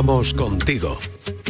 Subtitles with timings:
[0.00, 0.96] Vamos contigo.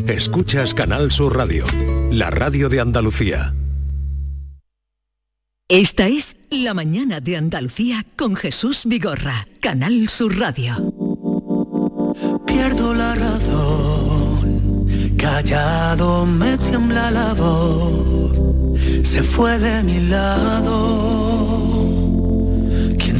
[0.06, 1.66] Escuchas Canal Sur Radio,
[2.10, 3.54] la radio de Andalucía.
[5.68, 10.76] Esta es La mañana de Andalucía con Jesús Vigorra, Canal Sur Radio.
[12.46, 14.86] Pierdo la razón,
[15.18, 18.32] callado me tiembla la voz,
[19.06, 21.77] se fue de mi lado.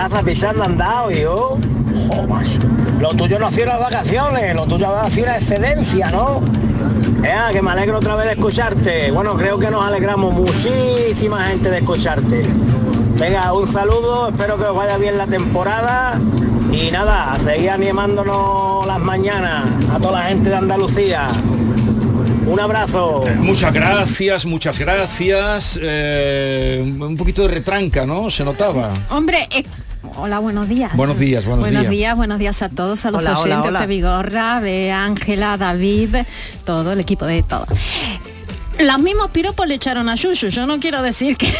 [0.00, 0.10] días.
[0.10, 1.58] ¿Qué pasa pisando andado, yo?
[3.00, 6.42] Lo tuyo no ha sido las vacaciones, lo tuyo ha sido la excedencia, ¿no?
[7.24, 9.10] Ea, que me alegro otra vez de escucharte.
[9.10, 12.44] Bueno, creo que nos alegramos muchísima gente de escucharte.
[13.18, 16.18] Venga, un saludo, espero que os vaya bien la temporada.
[16.72, 21.28] Y nada, a seguir animándonos las mañanas a toda la gente de Andalucía.
[22.46, 23.24] Un abrazo.
[23.36, 25.78] Muchas gracias, muchas gracias.
[25.80, 28.30] Eh, un poquito de retranca, ¿no?
[28.30, 28.92] Se notaba.
[29.10, 29.64] Hombre, eh,
[30.20, 30.94] hola, buenos días.
[30.96, 31.90] Buenos días, buenos días.
[31.90, 33.80] días, buenos días a todos, a los Hola, hola, oyentes hola.
[33.80, 36.16] de Vigorra, de Ángela, David,
[36.64, 37.66] todo el equipo de todo.
[38.84, 41.52] Los mismos piropos le echaron a Yuyu, yo no quiero decir que...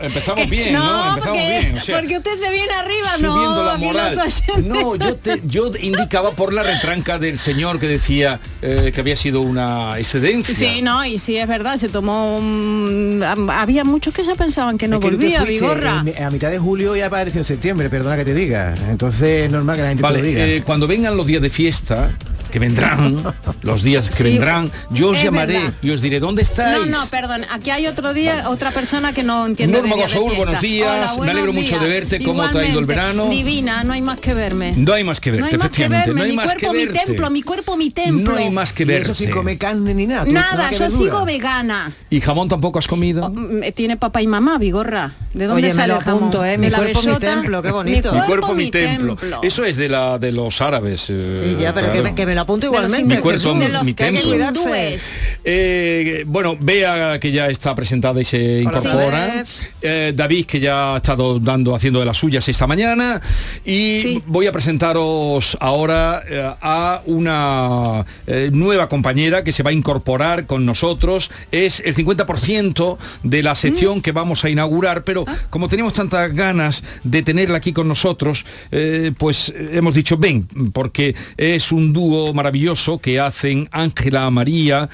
[0.00, 0.80] Empezamos bien, ¿no?
[0.84, 1.78] no, Empezamos porque, bien.
[1.78, 4.18] o sea, porque usted se viene arriba, no, la moral.
[4.64, 9.16] No, yo, te- yo indicaba por la retranca del señor que decía eh, que había
[9.16, 10.54] sido una excedencia.
[10.54, 12.36] Sí, no, y sí, es verdad, se tomó...
[12.36, 16.04] un- Había muchos que ya pensaban que no Es que volvía, Vigorra.
[16.06, 18.74] en- a mitad de julio y apareció en septiembre, perdona que te diga.
[18.90, 20.46] Entonces es normal que la gente te lo diga.
[20.46, 22.10] eh, cuando vengan los días de fiesta,
[22.56, 23.22] que vendrán,
[23.60, 25.72] los días que Sí, vendrán, yo os llamaré verdad.
[25.82, 26.86] y os diré dónde estáis.
[26.86, 30.60] No, no, perdón, aquí hay otro día, otra persona que no entiende Norma Gosaúl, buenos
[30.62, 31.82] días, Hola, me buenos alegro mucho días.
[31.82, 32.94] de verte, ¿cómo te ha ido el Igualmente.
[32.94, 33.28] verano?
[33.28, 34.72] Divina, no hay más que verme.
[34.74, 36.06] No hay más que verte, no hay más que efectivamente.
[36.06, 37.04] verme, no hay mi más cuerpo, que mi verte.
[37.06, 38.32] templo, mi cuerpo, mi templo.
[38.32, 39.02] No hay más que Y verte.
[39.02, 40.24] eso sin comer carne ni nada.
[40.24, 41.92] Nada, yo sigo vegana.
[42.08, 43.28] ¿Y jamón tampoco has comido?
[43.28, 45.12] Mm, Tiene papá y mamá, Vigorra.
[45.34, 46.18] ¿De dónde Oye, me sale lo el jamón?
[46.22, 46.52] apunto, ¿eh?
[46.52, 48.12] ¿De Mi la cuerpo, mi templo, qué bonito.
[48.14, 49.18] Mi cuerpo, mi templo.
[49.42, 51.06] Eso es de la de los árabes.
[51.10, 52.02] eh, Sí, ya, pero claro.
[52.04, 53.16] me, que me lo apunto De los igualmente.
[53.16, 54.30] Mi cuerpo, de los mi que hay templo.
[55.44, 59.26] Eh, bueno, Bea que ya está presentada y se incorpora.
[59.26, 59.46] David.
[59.82, 63.20] Eh, David que ya ha estado dando, haciendo de las suyas esta mañana.
[63.64, 64.22] Y Sí.
[64.26, 70.46] voy a presentaros ahora eh, a una eh, nueva compañera que se va a incorporar
[70.46, 71.30] con nosotros.
[71.52, 73.56] Es el 50% de la Mm.
[73.56, 75.36] sección que vamos a inaugurar, pero Ah.
[75.50, 81.14] como teníamos tantas ganas de tenerla aquí con nosotros, eh, pues hemos dicho, ven, porque
[81.36, 84.88] es un dúo maravilloso que hacen Ángela María.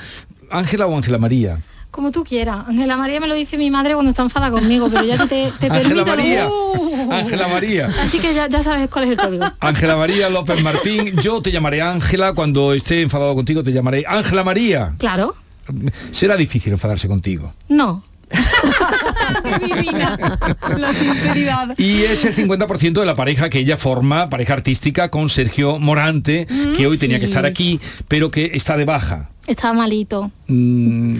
[0.51, 1.59] ¿Ángela o Ángela María?
[1.91, 2.65] Como tú quieras.
[2.67, 6.07] Ángela María me lo dice mi madre cuando está enfada conmigo, pero ya te, permito...
[6.07, 6.49] María.
[6.49, 7.13] ¡Uh!
[7.13, 7.91] Ángela María.
[8.01, 9.45] Así que ya, ya sabes cuál es el código.
[9.61, 14.43] Ángela María López Martín, yo te llamaré Ángela, cuando esté enfadado contigo te llamaré Ángela
[14.43, 14.95] María.
[14.99, 15.35] Claro.
[16.11, 17.53] Será difícil enfadarse contigo.
[17.69, 18.03] No.
[19.59, 20.39] Qué divina.
[20.79, 21.79] La sinceridad.
[21.79, 26.47] Y es el 50% de la pareja que ella forma, pareja artística, con Sergio Morante,
[26.77, 29.29] que hoy tenía que estar aquí, pero que está de baja.
[29.47, 30.31] Está malito.
[30.47, 31.17] Mm,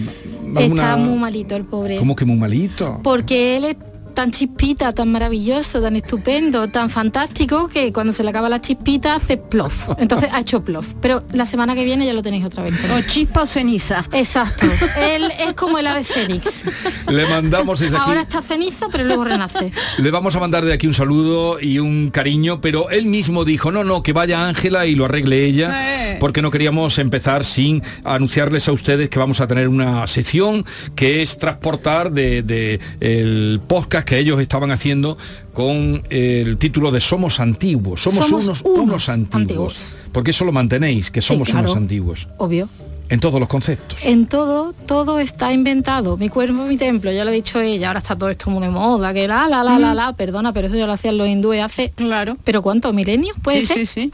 [0.57, 1.97] Está muy malito el pobre.
[1.97, 2.99] ¿Cómo que muy malito?
[3.03, 3.75] Porque él es
[4.13, 9.15] tan chispita, tan maravilloso, tan estupendo, tan fantástico, que cuando se le acaba la chispita
[9.15, 9.89] hace plof.
[9.97, 10.93] Entonces ha hecho plof.
[11.01, 12.73] Pero la semana que viene ya lo tenéis otra vez.
[12.91, 14.05] O chispa o ceniza.
[14.11, 14.65] Exacto.
[14.99, 16.63] Él es como el ave fénix.
[17.09, 18.05] Le mandamos desde aquí.
[18.07, 19.71] Ahora está cenizo, pero luego renace.
[19.97, 23.71] Le vamos a mandar de aquí un saludo y un cariño, pero él mismo dijo,
[23.71, 28.67] no, no, que vaya Ángela y lo arregle ella, porque no queríamos empezar sin anunciarles
[28.67, 34.02] a ustedes que vamos a tener una sección que es transportar de, de el podcast
[34.05, 35.17] que ellos estaban haciendo
[35.53, 38.01] con el título de Somos Antiguos.
[38.01, 39.41] Somos, Somos unos, unos unos antiguos.
[39.41, 39.95] antiguos.
[40.11, 41.65] Porque eso lo mantenéis, que somos claro.
[41.65, 42.27] unos antiguos.
[42.37, 42.69] Obvio.
[43.09, 43.99] En todos los conceptos.
[44.03, 46.17] En todo, todo está inventado.
[46.17, 48.69] Mi cuerpo, mi templo, ya lo ha dicho ella, ahora está todo esto muy de
[48.69, 51.61] moda, que la, la, la, la, la, perdona, pero eso ya lo hacían los hindúes
[51.61, 52.37] hace, Claro.
[52.43, 53.35] ¿pero cuántos milenios?
[53.43, 53.77] ¿Puede sí, ser?
[53.77, 54.11] sí, sí.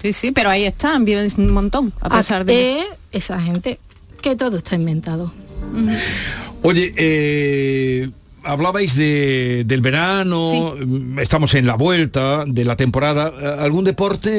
[0.00, 2.78] Sí, sí, pero ahí están, viven un montón, a pesar de...
[2.78, 3.80] Eh, esa gente,
[4.22, 5.32] que todo está inventado.
[6.62, 8.08] Oye, eh,
[8.48, 10.74] hablabais de, del verano,
[11.20, 13.32] estamos en la vuelta de la temporada.
[13.60, 14.30] ¿Algún deporte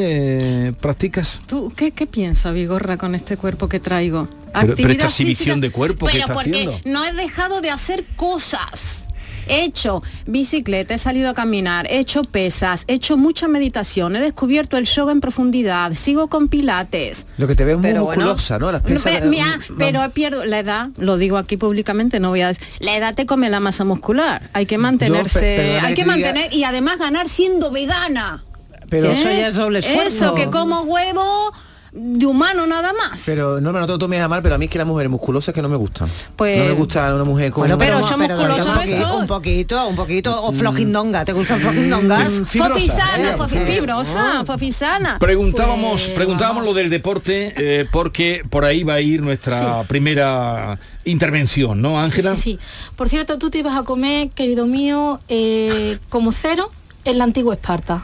[0.67, 1.41] eh, practicas?
[1.47, 4.27] ¿Tú qué, qué piensas, Vigorra, con este cuerpo que traigo?
[4.53, 6.79] Pero, pero esta exhibición de cuerpo que está porque haciendo.
[6.85, 9.05] no he dejado de hacer cosas.
[9.49, 14.19] He hecho bicicleta, he salido a caminar, he hecho pesas, he hecho mucha meditación, he
[14.21, 17.25] descubierto el yoga en profundidad, sigo con pilates.
[17.37, 18.71] Lo que te veo es muy Pero bueno, musculosa, ¿no?
[18.71, 22.65] Las pesas, mira, pero pierdo la edad, lo digo aquí públicamente, no voy a decir.
[22.79, 24.49] La edad te come la masa muscular.
[24.53, 28.43] Hay que mantenerse, hay que que te diga- mantener y además ganar siendo vegana.
[28.89, 29.13] Pero, ¿Eh?
[29.13, 30.07] Eso ya es doble esfuerzo.
[30.25, 31.51] Eso, que como huevo
[31.91, 33.23] de humano nada más.
[33.25, 35.09] pero no, no te lo tomes a mal, pero a mí es que las mujeres
[35.09, 36.07] musculosas que no me gustan.
[36.35, 37.61] Pues- no me gusta una mujer con...
[37.61, 42.29] Bueno, pero musculosa un poquito, un poquito, un poquito, o flojindonga, ¿te gustan flojindongas?
[42.41, 43.73] Mm, fibrosa, Fofisana, fofi- fibrosa.
[43.73, 45.17] fibrosa, fofisana.
[45.19, 50.77] Preguntábamos, Pues, preguntábamos lo del deporte eh, porque por ahí va a ir nuestra primera
[51.05, 52.35] intervención, ¿no, Ángela?
[52.35, 52.59] sí, sí.
[52.95, 56.71] Por cierto, tú te ibas a comer, querido mío, eh, como cero
[57.05, 58.03] en la antigua Esparta.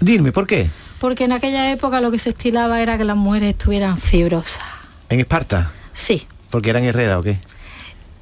[0.00, 0.68] Dime, ¿por qué?
[1.02, 4.62] Porque en aquella época lo que se estilaba era que las mujeres estuvieran fibrosas.
[5.08, 5.72] En Esparta.
[5.92, 6.28] Sí.
[6.48, 7.38] Porque eran herreras o qué.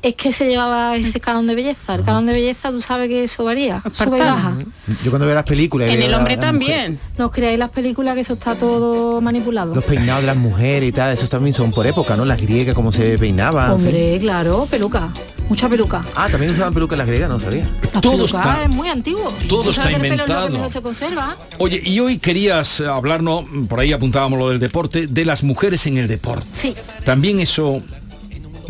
[0.02, 1.94] Es que se llevaba ese canon de belleza.
[1.94, 4.56] El canon de belleza, tú sabes que eso varía, sube y baja.
[5.04, 5.90] Yo cuando veo las películas...
[5.90, 6.98] y En el hombre también.
[7.18, 9.74] No creáis las películas que eso está todo manipulado.
[9.74, 12.24] Los peinados de las mujeres y tal, esos también son por época, ¿no?
[12.24, 13.72] Las griegas, cómo se peinaban.
[13.72, 13.88] en fin.
[13.88, 15.10] Hombre, claro, peluca.
[15.50, 16.02] Mucha peluca.
[16.14, 17.68] Ah, también usaban pelucas las griegas, no sabía.
[17.92, 19.34] La Todo peluca está- es muy antiguo.
[19.48, 20.48] todo está el pelo inventado.
[20.48, 21.36] mejor se conserva.
[21.58, 25.98] Oye, y hoy querías hablarnos, por ahí apuntábamos lo del deporte, de las mujeres en
[25.98, 26.46] el deporte.
[26.54, 26.74] Sí.
[27.04, 27.82] También eso,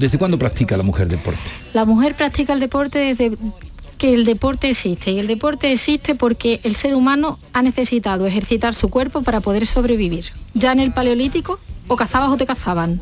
[0.00, 1.41] ¿desde cuándo practica la mujer deporte?
[1.75, 3.37] La mujer practica el deporte desde
[3.99, 5.11] que el deporte existe.
[5.11, 9.67] Y el deporte existe porque el ser humano ha necesitado ejercitar su cuerpo para poder
[9.67, 10.32] sobrevivir.
[10.55, 12.99] Ya en el paleolítico o cazabas o te cazaban.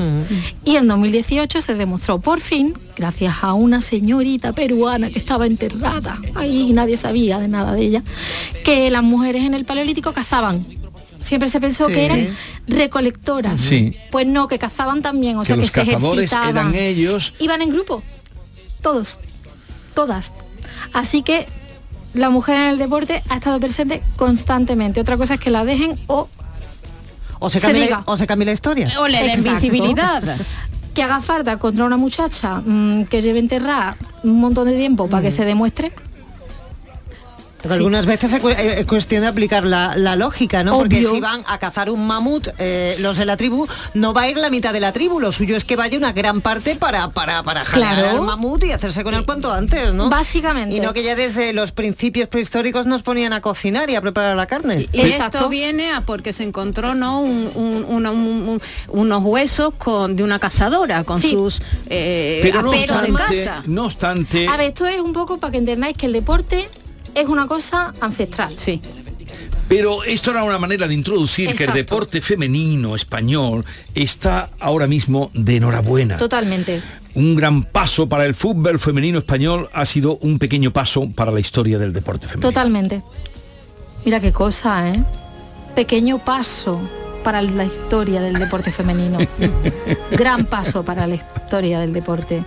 [0.65, 6.19] Y en 2018 se demostró por fin, gracias a una señorita peruana que estaba enterrada,
[6.35, 8.03] ahí nadie sabía de nada de ella,
[8.65, 10.67] que las mujeres en el paleolítico cazaban.
[11.21, 11.95] Siempre se pensó Sí.
[11.95, 12.29] que eran
[12.67, 13.61] recolectoras.
[13.61, 13.97] Sí.
[14.11, 16.69] Pues no, que cazaban también, o Que sea que los se cazadores ejercitaban.
[16.69, 17.35] eran ellos.
[17.39, 18.03] Iban en grupo.
[18.83, 19.19] Todos.
[19.95, 20.33] Todas.
[20.93, 21.47] Así que
[22.15, 25.01] la mujer en el deporte ha estado presente constantemente.
[25.01, 26.29] Otra cosa es que la dejen o
[27.41, 28.03] O se Se cambia, diga.
[28.07, 28.91] o se cambia la historia.
[28.99, 29.55] O le den Exacto.
[29.55, 30.37] visibilidad.
[30.95, 35.23] que haga falta contra una muchacha mm, que lleve enterrada un montón de tiempo para
[35.23, 35.93] que se demuestre.
[37.61, 40.77] Porque Algunas veces es eh, es cuestión de aplicar la, la lógica, ¿no?
[40.79, 44.29] Porque si van a cazar un mamut, eh, los de la tribu, no va a
[44.29, 47.11] ir la mitad de la tribu, lo suyo es que vaya una gran parte para,
[47.11, 48.19] para, para jalar Claro.
[48.19, 50.09] al mamut y hacerse con él cuanto antes, ¿no?
[50.09, 50.77] Básicamente.
[50.77, 54.37] Y no que ya desde los principios prehistóricos nos ponían a cocinar y a preparar
[54.37, 54.89] la carne.
[54.93, 55.39] Y Exacto.
[55.39, 57.21] esto viene a porque se encontró ¿no?
[57.21, 61.33] un- un- una- un- un- unos huesos con, de una cazadora con Sí.
[61.33, 61.61] sus
[61.91, 63.63] eh, Pero no de casa.
[63.67, 66.69] no obstante, A ver, esto es un poco para que entendáis que el deporte
[67.15, 68.53] es una cosa ancestral.
[68.57, 68.81] Sí.
[69.69, 73.65] Pero esto era una manera de introducir que el deporte femenino español
[73.95, 76.17] está ahora mismo de enhorabuena.
[76.17, 76.81] Totalmente.
[77.15, 81.41] Un gran paso para el fútbol femenino español ha sido un pequeño paso para la
[81.41, 82.49] historia del deporte femenino.
[82.49, 83.03] Totalmente.
[84.07, 85.05] Mira qué cosa, ¿eh?
[85.75, 86.81] Pequeño paso
[87.23, 89.19] para la historia del deporte femenino.
[90.13, 92.43] Gran paso para la historia del deporte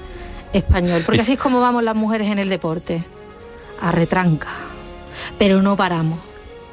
[0.53, 1.03] español.
[1.05, 3.03] Porque Es- así es como vamos las mujeres en el deporte.
[3.81, 4.49] A retranca.
[5.37, 6.19] Pero no paramos.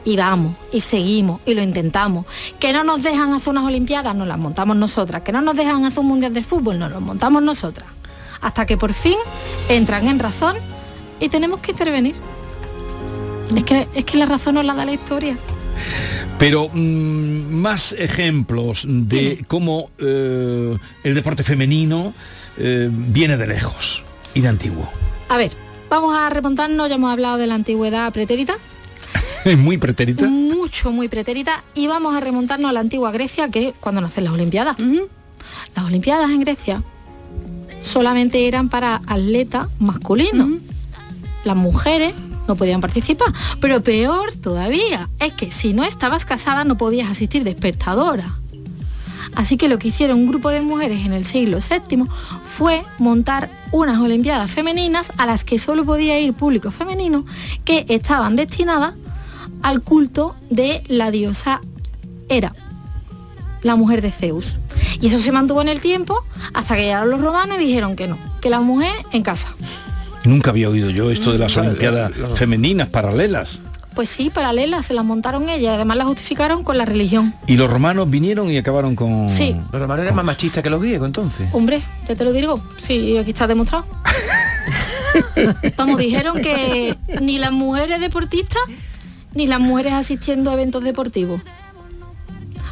[0.05, 2.25] Y vamos, y seguimos, y lo intentamos.
[2.59, 5.23] Que no nos dejan hacer unas Olimpiadas, nos las montamos nosotras.
[5.23, 7.89] Que no nos dejan hacer un Mundial de Fútbol, nos lo montamos nosotras.
[8.41, 9.17] Hasta que por fin
[9.69, 10.57] entran en razón
[11.21, 12.15] y tenemos que intervenir.
[13.55, 15.37] Es que, es que la razón nos la da la historia.
[16.39, 22.15] Pero mm, más ejemplos de cómo eh, el deporte femenino
[22.57, 24.89] eh, viene de lejos y de antiguo.
[25.29, 25.53] A ver,
[25.89, 28.57] vamos a remontarnos, ya hemos hablado de la antigüedad pretérita,
[29.45, 30.27] Es muy pretérita.
[30.29, 34.25] mucho, muy pretérita, y vamos a remontarnos a la antigua Grecia, que es cuando nacen
[34.25, 34.77] las Olimpiadas.
[35.75, 36.83] Las Olimpiadas en Grecia
[37.83, 40.61] solamente eran para atletas masculinos.
[41.45, 42.15] Las mujeres
[42.49, 43.29] no podían participar.
[43.61, 48.39] Pero peor todavía, es que si no estabas casada no podías asistir de espectadora.
[49.35, 52.05] Así que lo que hicieron un grupo de mujeres en el siglo VII
[52.45, 57.25] fue montar unas Olimpiadas femeninas a las que solo podía ir público femenino
[57.65, 58.95] que estaban destinadas
[59.63, 61.61] al culto de la diosa
[62.29, 62.55] Hera,
[63.63, 64.59] la mujer de Zeus.
[65.01, 68.09] Y eso se mantuvo en el tiempo hasta que llegaron los romanos y dijeron que
[68.09, 69.49] no, que la mujer en casa.
[70.25, 73.61] Nunca había oído yo esto de las Olimpiadas femeninas paralelas.
[73.99, 77.35] Pues sí, paralelas, se las montaron ellas, además las justificaron con la religión.
[77.49, 79.29] Y los romanos vinieron y acabaron con...
[79.29, 79.57] Sí.
[79.73, 81.49] Los romanos eran más machistas que los griegos entonces.
[81.53, 83.87] Hombre, ya te lo digo, sí, aquí está demostrado.
[85.77, 88.63] Vamos, dijeron que ni las mujeres deportistas
[89.35, 91.43] ni las mujeres asistiendo a eventos deportivos.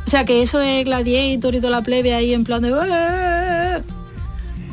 [0.06, 2.70] O sea que eso de gladiator y toda la plebe ahí en plan de...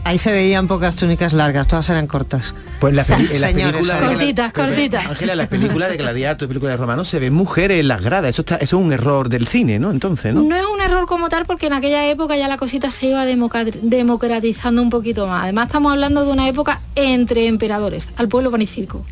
[0.06, 2.54] Ahí se veían pocas túnicas largas, todas eran cortas.
[2.82, 5.06] Pues la en las Señores, películas de- Cortitas, pero, cortitas.
[5.08, 8.30] Ángela, en las películas de Gladiator, películas de romanos, se ven mujeres en las gradas.
[8.32, 9.92] Eso, está, eso es un error del cine, ¿no?
[9.92, 10.44] Entonces, ¿no?
[10.44, 13.26] No es un error como tal porque en aquella época ya la cosita se iba
[13.26, 15.44] democratizando un poquito más.
[15.44, 19.06] Además estamos hablando de una época entre emperadores, al pueblo pan y circo.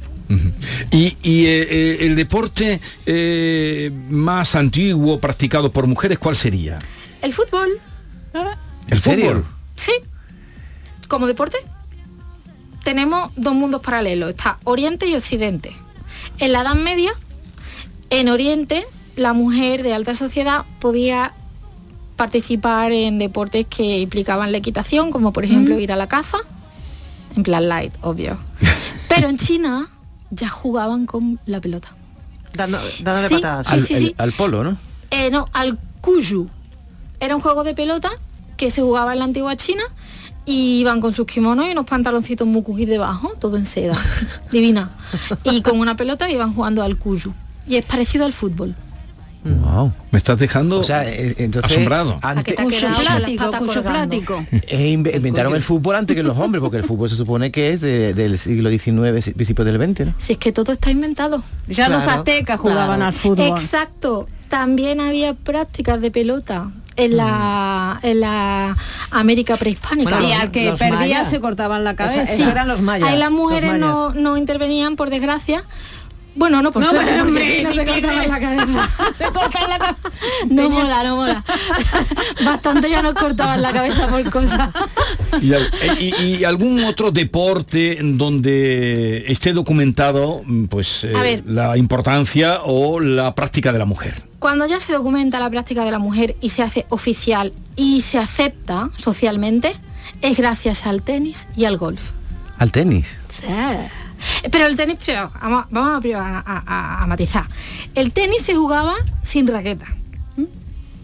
[0.92, 6.80] Y, y, eh, eh, el deporte eh, más antiguo practicado por mujeres, ¿cuál sería?
[7.22, 7.70] El fútbol,
[8.90, 9.46] ¿El fútbol?
[9.76, 9.92] sí,
[11.12, 11.58] como deporte,
[12.84, 15.76] tenemos dos mundos paralelos, está Oriente y Occidente.
[16.40, 17.12] En la Edad Media,
[18.10, 18.86] en Oriente,
[19.18, 21.34] la mujer de alta sociedad podía
[22.16, 26.38] participar en deportes que implicaban la equitación, como por ejemplo ir a la caza,
[27.36, 28.38] en plan light, obvio.
[29.10, 29.90] Pero en China
[30.30, 31.90] ya jugaban con la pelota.
[32.54, 33.34] Dando, dándole Sí.
[33.36, 33.68] patadas.
[33.68, 34.16] Sí, al, sí, el- sí.
[34.18, 34.78] al polo, ¿no?
[35.10, 36.48] Eh, no, al Kuyu.
[37.20, 38.10] Era un juego de pelota
[38.56, 39.84] que se jugaba en la antigua China
[40.46, 43.96] y iban con sus kimonos y unos pantaloncitos muy debajo, todo en seda,
[44.52, 44.90] divina.
[45.44, 47.34] Y con una pelota iban jugando al Kuyu.
[47.68, 48.76] Y es parecido al fútbol.
[49.44, 49.92] Wow.
[50.12, 52.20] Me estás dejando O sea, eh, entonces asombrado.
[52.64, 54.46] Cucho plático, cucho plático.
[54.52, 57.72] eh, inve- inventaron el fútbol antes que los hombres, porque el fútbol se supone que
[57.74, 60.14] es de- del siglo XIX, principios del XX, ¿no?
[60.20, 61.42] Si es que todo está inventado.
[61.68, 63.06] Ya los aztecas jugaban claro.
[63.06, 63.48] al fútbol.
[63.60, 64.28] Exacto.
[64.48, 68.76] También había prácticas de pelota en la, en la
[69.12, 70.12] América prehispánica.
[70.12, 71.30] Bueno, y al que perdía mayas.
[71.30, 72.24] se cortaban la cabeza.
[72.24, 73.10] Eso eran los mayas.
[73.10, 75.64] Ahí las mujeres no, no intervenían, por desgracia.
[76.34, 77.86] Bueno, no, por No, suerte, porque hombre, si no la
[78.40, 78.90] cabeza.
[79.18, 79.98] Se cortan la cabeza.
[80.50, 81.44] No mola, no mola.
[82.46, 84.70] Bastante ya nos cortaban la cabeza por cosas.
[85.42, 85.60] ¿Y, eh,
[86.00, 93.34] y- y algún otro deporte donde esté documentado mm, pues eh, la importancia o la
[93.36, 94.24] práctica de la mujer?
[94.40, 98.18] Cuando ya se documenta la práctica de la mujer y se hace oficial y se
[98.18, 99.72] acepta socialmente,
[100.22, 102.02] es gracias al tenis y al golf.
[102.58, 103.18] Al tenis.
[103.30, 103.46] Sí.
[104.52, 107.46] Pero el tenis, pero vamos, vamos a, a- a- a matizar.
[107.96, 109.86] El tenis se jugaba sin raqueta.
[110.38, 110.48] ¿m?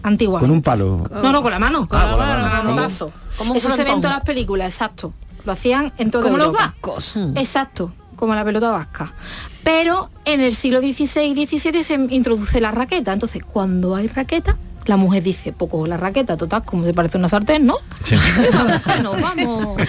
[0.04, 0.40] Antigua.
[0.40, 1.04] Con un palo.
[1.24, 1.84] No, no, con la mano.
[1.84, 2.34] Ah, con la mano.
[2.44, 3.12] con el Como- manotazo.
[3.38, 5.14] como un Eso se ve en todas las películas, exacto.
[5.46, 7.16] Lo hacían en todo Como los vascos.
[7.36, 9.14] Exacto, como la pelota vasca.
[9.64, 13.14] Pero en el siglo XVI y XVII se introduce la raqueta.
[13.14, 14.58] Entonces, cuando hay raqueta,
[14.88, 17.76] la mujer dice, poco la raqueta, total, como se parece una sartén, ¿no?
[18.04, 18.16] Sí.
[19.22, 19.82] Vamos.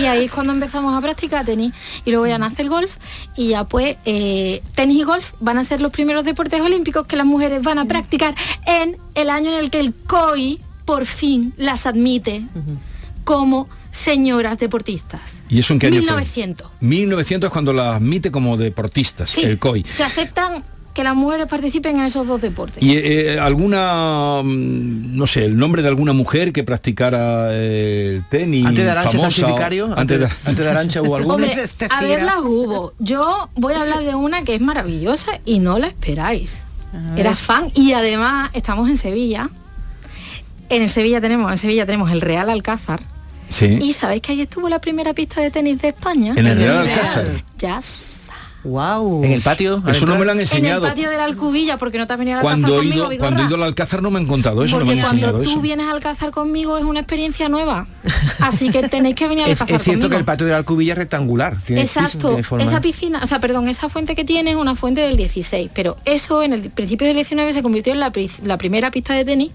[0.00, 1.72] Y ahí es cuando empezamos a practicar tenis.
[2.04, 2.96] Y luego ya nace el golf.
[3.36, 7.16] Y ya pues eh, tenis y golf van a ser los primeros deportes olímpicos que
[7.16, 8.34] las mujeres van a practicar
[8.66, 12.44] en el año en el que el COI por fin las admite
[13.24, 15.38] como señoras deportistas.
[15.48, 16.02] ¿Y eso en qué año fue?
[16.12, 16.70] 1900.
[16.80, 19.84] 1900 es cuando la admite como deportistas, Sí, el COI.
[19.88, 20.62] se aceptan
[20.96, 22.82] que las mujeres participen en esos dos deportes.
[22.82, 28.24] ¿Y eh, alguna, mm, no sé, el nombre de alguna mujer que practicara eh, el
[28.30, 28.64] tenis?
[28.64, 31.34] Antes de Arancha famosa, o- antes, de, antes de Arancha hubo alguna.
[31.34, 32.94] Hombre, este a ver las hubo.
[32.98, 36.62] Yo voy a hablar de una que es maravillosa y no la esperáis.
[37.14, 39.50] Era fan y además estamos en Sevilla.
[40.70, 43.00] En el Sevilla tenemos, en Sevilla tenemos el Real Alcázar.
[43.50, 43.78] Sí.
[43.82, 46.32] Y sabéis que ahí estuvo la primera pista de tenis de España.
[46.36, 47.26] En el Real Alcázar.
[47.58, 47.80] Ya.
[48.66, 49.24] Wow.
[49.24, 49.82] En el patio.
[49.86, 50.82] Eso no me lo han En el enseñado.
[50.82, 53.18] patio de la Alcubilla, porque no te has venido al Cuando Alcázar he, conmigo, ido,
[53.20, 55.26] cuando he ido al Alcázar no me han contado eso, no me Porque han cuando
[55.26, 55.60] enseñado tú eso.
[55.60, 57.86] vienes al Alcázar conmigo es una experiencia nueva.
[58.40, 60.10] Así que tenéis que venir al Es, Alcázar es cierto conmigo.
[60.10, 61.58] que el patio de la Alcubilla es rectangular.
[61.64, 65.00] Tiene Exacto, tiene esa piscina, o sea, perdón, esa fuente que tiene es una fuente
[65.02, 69.14] del 16, pero eso en el principio del 19 se convirtió en la primera pista
[69.14, 69.50] de tenis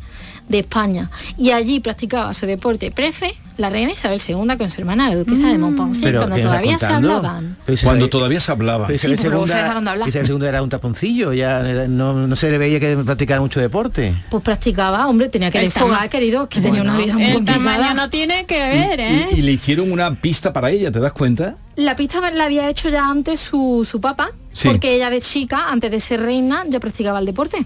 [0.51, 5.10] de España y allí practicaba su deporte prefe la reina Isabel II con su hermana
[5.10, 7.58] la duquesa de Montpensier Pero, cuando ¿qué me está todavía se hablaban.
[7.65, 8.88] Pero Cuando todavía se hablaba.
[8.88, 10.10] pero Isabel Sí, se II dejaron de hablar.
[10.10, 14.15] Isabel II era un taponcillo, ya no, no se le veía que practicara mucho deporte.
[14.31, 17.75] Pues practicaba, hombre, tenía que El desfogar, querido, que tenía una vida muy El complicada.
[17.75, 19.27] tamaño no tiene que ver, Y- ¿eh?
[19.34, 21.55] y, y le hicieron una pista para ella, ¿te das cuenta?
[21.75, 24.67] La pista la había hecho ya antes su, su papá, Sí.
[24.67, 27.65] porque ella de chica, antes de ser reina, ya practicaba el deporte.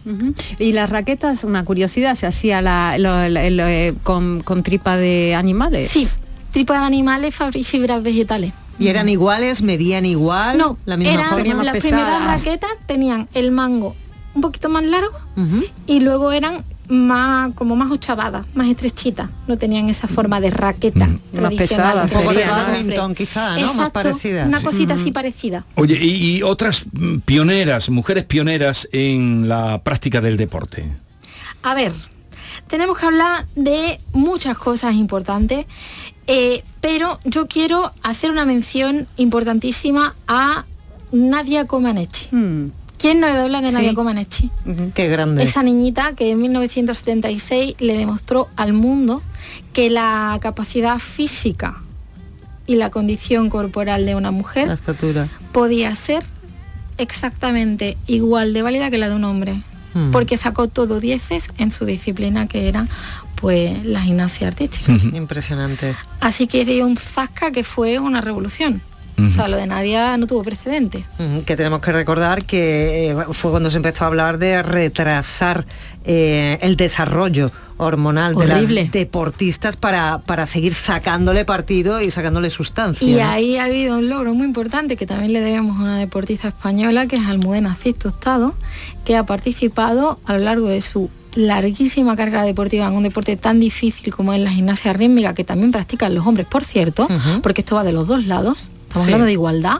[0.59, 4.95] Y las raquetas, una curiosidad, se hacía la, lo- lo- lo- eh, con, con tripa
[4.95, 5.89] de animales.
[5.89, 6.07] Sí,
[6.51, 8.53] tipo de animales, fabri- fibras vegetales.
[8.77, 9.61] ¿Y eran iguales?
[9.61, 10.57] ¿Medían igual?
[10.57, 11.55] No, la misma eran, forma.
[11.55, 12.05] más las pesadas.
[12.05, 13.95] primeras raquetas tenían el mango
[14.35, 15.17] un poquito más largo
[15.87, 21.07] y luego eran más como más ochavada, más estrechita, no tenían esa forma de raqueta
[21.07, 21.41] Mm.
[21.41, 22.53] Más pesada, un poco de Sería, ¿no?
[22.73, 23.61] badminton quizá, ¿no?
[23.61, 24.45] Más Exacto, parecida.
[24.45, 24.65] Una Sí.
[24.65, 25.65] cosita así parecida.
[25.75, 30.85] Oye, y, y otras mm, pioneras, mujeres pioneras en la práctica del deporte.
[31.63, 31.91] A ver,
[32.67, 35.65] tenemos que hablar de muchas cosas importantes,
[36.27, 40.65] eh, pero yo quiero hacer una mención importantísima a
[41.11, 42.29] Nadia Comaneci.
[42.97, 43.75] ¿Quién no habla de Sí.
[43.75, 44.49] Nadia Comaneci?
[44.93, 45.43] Qué grande.
[45.43, 49.21] Esa niñita que en 1976 le demostró al mundo
[49.73, 51.75] que la capacidad física
[52.67, 55.27] y la condición corporal de una mujer La estatura.
[55.51, 56.23] podía ser
[56.97, 59.61] exactamente igual de válida que la de un hombre.
[59.93, 60.11] Mm.
[60.11, 62.87] Porque sacó todo dieces en su disciplina que era
[63.35, 64.93] pues la gimnasia artística.
[65.15, 65.95] Impresionante.
[66.21, 68.81] Así que dio un zasca que fue una revolución.
[69.17, 71.05] O sea, lo de Nadia no tuvo precedente.
[71.45, 75.65] Que tenemos que recordar que eh, fue cuando se empezó a hablar de retrasar
[76.03, 83.07] eh, el desarrollo hormonal de las deportistas para, para seguir sacándole partido y sacándole sustancia.
[83.07, 83.27] Y ¿no?
[83.27, 87.07] ahí ha habido un logro muy importante que también le debemos a una deportista española,
[87.07, 88.53] que es Almudena Cid Tostado,
[89.03, 93.59] que ha participado a lo largo de su larguísima carrera deportiva en un deporte tan
[93.59, 97.07] difícil como es la gimnasia rítmica, que también practican los hombres, por cierto,
[97.43, 99.11] porque esto va de los dos lados, estamos Sí.
[99.11, 99.77] hablando de igualdad.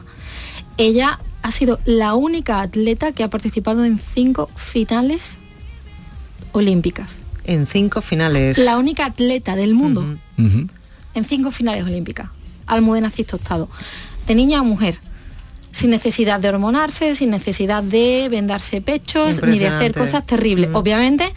[0.78, 5.38] Ella ha sido la única atleta que ha participado en cinco finales
[6.52, 7.24] olímpicas.
[7.46, 8.58] En cinco finales.
[8.58, 12.30] La única atleta del mundo en cinco finales olímpicas.
[12.68, 13.70] Almudena Cid Tostado.
[14.28, 14.98] De niña a mujer.
[15.72, 20.70] Sin necesidad de hormonarse, sin necesidad de vendarse pechos, ni de hacer cosas terribles.
[20.74, 21.32] Obviamente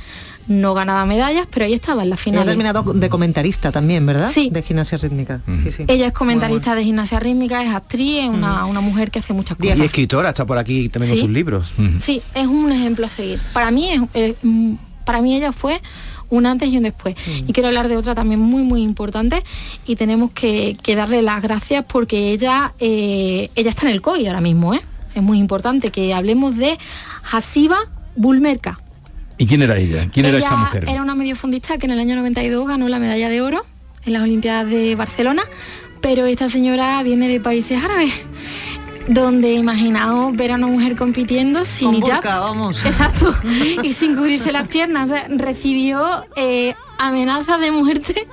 [0.48, 2.46] no ganaba medallas, pero ahí estaba en la Y ha final.
[2.46, 4.28] terminado de comentarista también, ¿verdad?
[4.32, 4.48] Sí.
[4.50, 5.40] De gimnasia rítmica.
[5.62, 5.84] Sí, sí.
[5.88, 9.56] Ella es comentarista de gimnasia rítmica, es actriz, es una, una mujer que hace muchas
[9.60, 9.78] Y cosas.
[9.80, 11.20] escritora, está por aquí también Sí.
[11.20, 11.72] con sus libros.
[12.00, 13.38] Sí, es un ejemplo a seguir.
[13.52, 14.74] Para mí, es, eh, mm,
[15.04, 15.80] para mí ella fue
[16.30, 17.14] un antes y un después.
[17.46, 19.42] Y quiero hablar de otra también muy, muy importante
[19.86, 24.26] y tenemos que, que darle las gracias porque ella, eh, ella está en el COI
[24.26, 24.74] ahora mismo.
[24.74, 24.80] ¿eh?
[25.14, 26.78] Es muy importante que hablemos de
[27.30, 27.78] Hasiba
[28.16, 28.80] Bulmerka.
[29.38, 30.08] ¿Y quién era ella?
[30.12, 30.84] ¿Quién era esta mujer?
[30.88, 33.64] Era una mediofondista que en el año 92 ganó la medalla de oro
[34.04, 35.42] en las Olimpiadas de Barcelona,
[36.00, 38.12] pero esta señora viene de países árabes,
[39.08, 42.16] donde imaginaos ver a una mujer compitiendo sin Con hijab.
[42.16, 42.84] burka, vamos.
[42.84, 43.34] Exacto.
[43.82, 45.10] y sin cubrirse las piernas.
[45.10, 48.28] O sea, recibió eh, amenazas de muerte,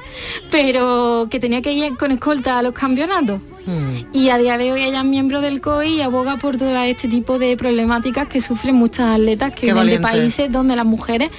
[0.52, 3.39] pero que tenía que ir con escolta a los campeonatos.
[3.65, 4.15] Mm.
[4.15, 7.08] Y a día de hoy ella es miembro del COI y aboga por todo este
[7.08, 11.32] tipo de problemáticas que sufren muchas atletas que Qué vienen de países donde las mujeres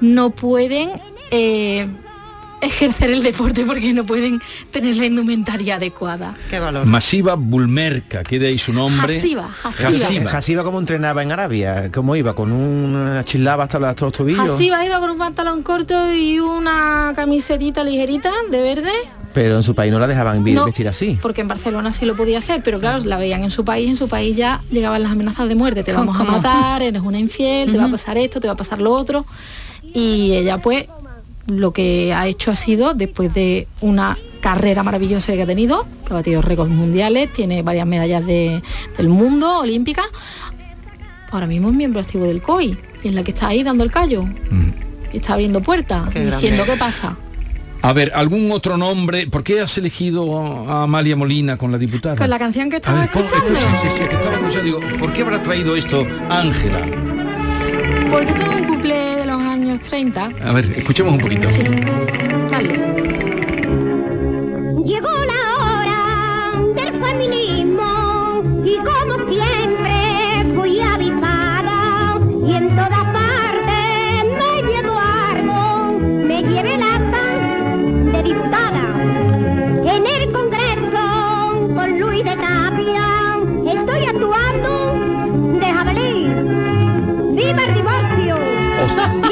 [0.00, 0.90] no pueden
[1.30, 1.88] eh,
[2.62, 6.34] ejercer el deporte porque no pueden tener la indumentaria adecuada.
[6.48, 6.86] Qué valor.
[6.86, 9.18] Masiva Bulmerka, que de ahí su nombre.
[9.18, 9.88] Hasiba, Hasiba.
[9.88, 10.30] Hasiba.
[10.30, 12.34] Hasiba como entrenaba en Arabia, ¿cómo iba?
[12.34, 14.48] ¿Con una chilaba hasta los los tobillos?
[14.48, 18.92] Hasiba iba con un pantalón corto y una camisetita ligerita de verde.
[19.34, 21.18] Pero en su país no la dejaban No, vestir así.
[21.20, 23.96] Porque en Barcelona sí lo podía hacer, pero claro, la veían en su país, en
[23.96, 27.72] su país ya llegaban las amenazas de muerte, te vamos a matar, eres una infiel,
[27.72, 29.24] te va a pasar esto, te va a pasar lo otro.
[29.94, 30.86] Y ella pues
[31.46, 36.12] lo que ha hecho ha sido, después de una carrera maravillosa que ha tenido, que
[36.12, 38.62] ha batido récords mundiales, tiene varias medallas de-
[38.96, 40.06] del mundo, olímpicas,
[41.30, 43.90] ahora mismo es miembro activo del COI, y es la que está ahí dando el
[43.90, 44.24] callo,
[45.12, 46.72] y está abriendo puertas, Qué diciendo grande.
[46.72, 47.16] qué pasa.
[47.84, 49.26] A ver, ¿algún otro nombre?
[49.26, 52.14] ¿Por qué has elegido a Amalia Molina con la diputada?
[52.16, 53.58] Con la canción que A estaba ver, escuchando.
[53.58, 54.62] escucha, sí, sí, que estaba escuchando.
[54.64, 56.78] Digo, ¿por qué habrá traído esto Ángela?
[58.10, 58.66] Porque esto es un
[59.82, 60.30] 30.
[60.44, 61.48] A ver, escuchemos un poquito.
[61.48, 61.62] Sí.
[62.50, 62.68] Dale.
[64.84, 67.51] Llegó la hora del feminismo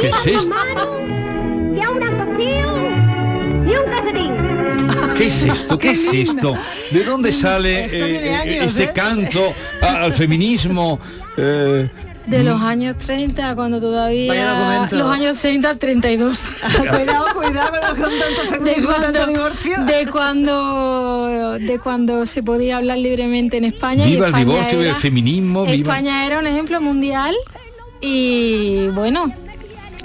[0.01, 0.55] ¿Qué es esto?
[1.77, 4.33] Y a una cocción y un caserín.
[5.19, 5.79] ¿Qué es esto?
[5.79, 6.55] ¿Qué es esto?
[6.91, 8.91] ¿De dónde sale tiene eh, años, este ¿eh?
[8.95, 10.99] canto al feminismo?
[11.37, 11.89] Eh,
[12.27, 14.87] De los años 30, cuando todavía...
[14.91, 16.43] Los años 30 al 32.
[16.91, 19.85] cuidado, cuidado con tanto de tanto cuando, divorcio.
[19.85, 24.79] de cuando de cuando se podía hablar libremente en España y viva el España divorcio,
[24.79, 25.75] viva era- el feminismo, viva...
[25.95, 27.35] España era un ejemplo mundial
[28.01, 29.33] y bueno,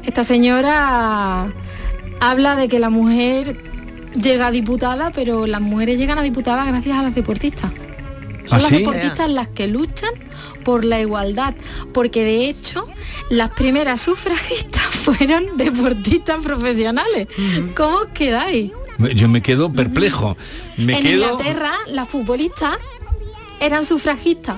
[0.06, 1.52] esta señora
[2.20, 3.58] habla de que la mujer
[4.22, 7.72] llega a diputada, pero las mujeres llegan a diputada gracias a las deportistas.
[8.46, 8.78] Son ¿Ah, las sí?
[8.78, 10.12] deportistas las que luchan
[10.64, 11.56] por la igualdad,
[11.94, 12.88] porque de hecho
[13.30, 17.28] las primeras sufragistas fueron deportistas profesionales.
[17.76, 18.72] ¿Cómo os quedáis?
[19.16, 20.38] Yo me quedo perplejo.
[20.78, 21.32] Me en quedo...
[21.34, 22.78] Inglaterra las futbolistas
[23.60, 24.58] eran sufragistas.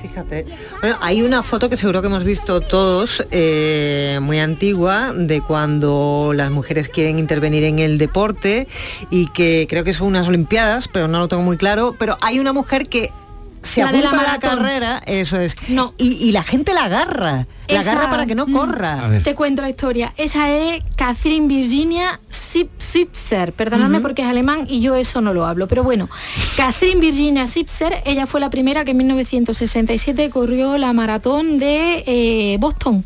[0.00, 0.46] Fíjate.
[0.80, 6.32] Bueno, hay una foto que seguro que hemos visto todos, eh, muy antigua, de cuando
[6.34, 8.66] las mujeres quieren intervenir en el deporte
[9.10, 11.94] y que creo que son unas olimpiadas, pero no lo tengo muy claro.
[11.98, 13.12] Pero hay una mujer que
[13.62, 14.58] se La de la apunta a la maratón.
[14.58, 15.54] carrera, eso es.
[15.68, 15.94] No.
[15.98, 19.20] Y, y la gente la agarra, la Esa- agarra para que no mm, corra.
[19.22, 20.12] Te cuento la historia.
[20.16, 23.52] Esa es Catherine Virginia Sip- Switzer.
[23.52, 25.68] Perdonadme porque es alemán y yo eso no lo hablo.
[25.68, 26.08] Pero bueno,
[26.56, 32.56] Catherine Virginia Switzer, ella fue la primera que en 1967 corrió la maratón de eh,
[32.58, 33.04] Boston.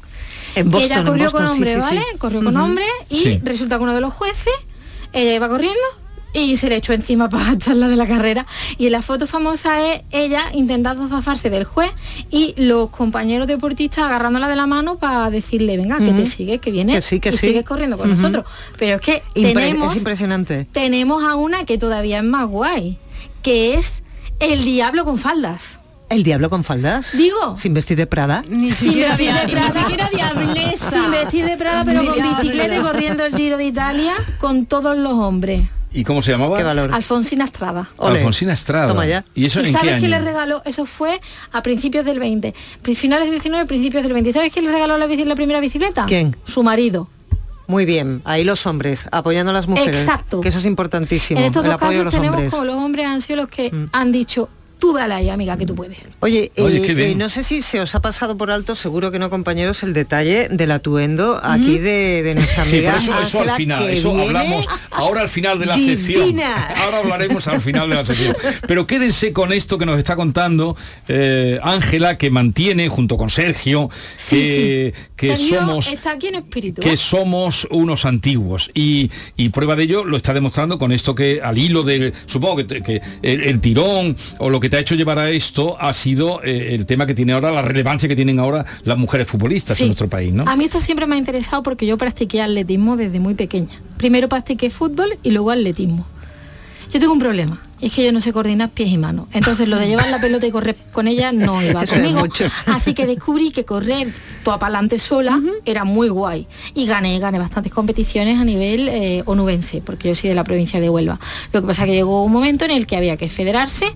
[0.55, 1.87] En Boston, ella en corrió Boston, con hombre, sí, sí.
[1.97, 2.03] ¿vale?
[2.19, 2.65] Corrió con Ujú.
[2.65, 3.41] hombre y Sí.
[3.43, 4.55] resulta que uno de los jueces,
[5.13, 5.81] ella iba corriendo
[6.35, 8.45] y se le echó encima para echarla de la carrera.
[8.77, 11.91] Y en la foto famosa es ella intentando zafarse del juez
[12.31, 16.71] y los compañeros deportistas agarrándola de la mano para decirle, venga, que te sigue, que
[16.71, 17.39] viene Que sí, que y sí.
[17.49, 18.45] sigues corriendo con nosotros.
[18.79, 20.67] Pero es que Impre- tenemos, es impresionante.
[20.73, 22.99] tenemos a una que todavía es más guay,
[23.43, 24.03] que es
[24.41, 25.79] el diablo con faldas.
[26.11, 27.17] El diablo con faldas.
[27.17, 27.57] Digo.
[27.57, 28.43] Sin vestir de Prada.
[28.49, 29.73] Ni Sin siquiera, vestir de Prada.
[29.75, 30.91] ni siquiera diablesa.
[30.91, 32.37] Sin vestir de Prada, pero Ni con diablo.
[32.43, 35.63] bicicleta y corriendo el Giro de Italia con todos los hombres.
[35.95, 36.59] ¿Y cómo se llamaba?
[36.59, 36.91] Qué valor.
[36.93, 37.89] Alfonsina Estrada.
[37.97, 38.19] Ole.
[38.19, 38.89] Alfonsina Estrada.
[38.89, 39.25] Toma ya.
[39.35, 40.61] ¿Y eso ¿Y en qué sabes quién le regaló?
[40.65, 41.21] Eso fue
[41.53, 42.53] a principios del 20.
[42.83, 44.33] Pri- Finales del 19, principios del 20.
[44.33, 46.05] ¿Sabes quién le regaló la, primera bicicleta?
[46.07, 46.37] ¿Quién?
[46.45, 47.09] Su marido.
[47.67, 49.99] Muy bien, ahí los hombres, apoyando a las mujeres.
[50.01, 50.41] Exacto.
[50.43, 51.41] Que eso es importantísimo.
[51.41, 52.53] en estos dos casos los tenemos hombres.
[52.53, 53.87] como los hombres han sido los que Mm.
[53.93, 54.51] han dicho,
[54.85, 55.97] tú dale ahí, amiga, que tú puedes.
[56.21, 59.19] Oye, Oye, eh, eh, no sé si se os ha pasado por alto, seguro que
[59.19, 62.97] no, compañeros, el detalle del atuendo aquí de, de nuestra Sí, amiga.
[62.99, 66.21] pero eso, eso al final, eso viene hablamos ahora al final de la sección.
[66.25, 66.55] divina.
[66.77, 68.37] Ahora hablaremos al final de la sección.
[68.69, 70.77] Pero quédense con esto que nos está contando
[71.09, 75.03] eh, Ángela, que mantiene junto con Sergio, Sí, que, sí.
[75.17, 76.83] que Sergio somos está aquí en espíritu.
[76.83, 76.97] que ¿eh?
[76.99, 81.57] somos unos antiguos y, y prueba de ello lo está demostrando con esto que al
[81.57, 85.21] hilo del supongo que, que el, el tirón o lo que te ha hecho llevar
[85.21, 88.65] a esto ha sido eh, el tema que tiene ahora la relevancia que tienen ahora
[88.83, 89.85] las mujeres futbolistas Sí.
[89.85, 90.43] en nuestro país ¿no?
[90.49, 93.69] A mí esto siempre me ha interesado porque yo practiqué atletismo desde muy pequeña.
[93.99, 96.05] Primero practiqué fútbol y luego atletismo.
[96.93, 99.27] Yo tengo un problema, es que yo no sé coordinar pies y manos.
[99.33, 102.25] Entonces lo de llevar la pelota y correr con ella no iba conmigo.
[102.67, 106.47] Así que descubrí que correr toda para adelante sola era muy guay.
[106.75, 110.81] Y gané, gané bastantes competiciones a nivel eh, onubense, porque yo soy de la provincia
[110.81, 111.19] de Huelva.
[111.53, 113.87] Lo que pasa es que llegó un momento en el que había que federarse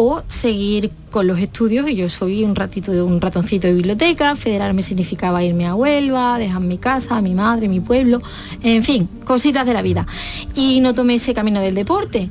[0.00, 4.36] o seguir con los estudios y yo soy un ratito de un ratoncito de biblioteca,
[4.36, 8.22] federarme significaba irme a Huelva, dejar mi casa, mi madre, mi pueblo,
[8.62, 10.06] en fin, cositas de la vida.
[10.54, 12.30] Y no tomé ese camino del deporte.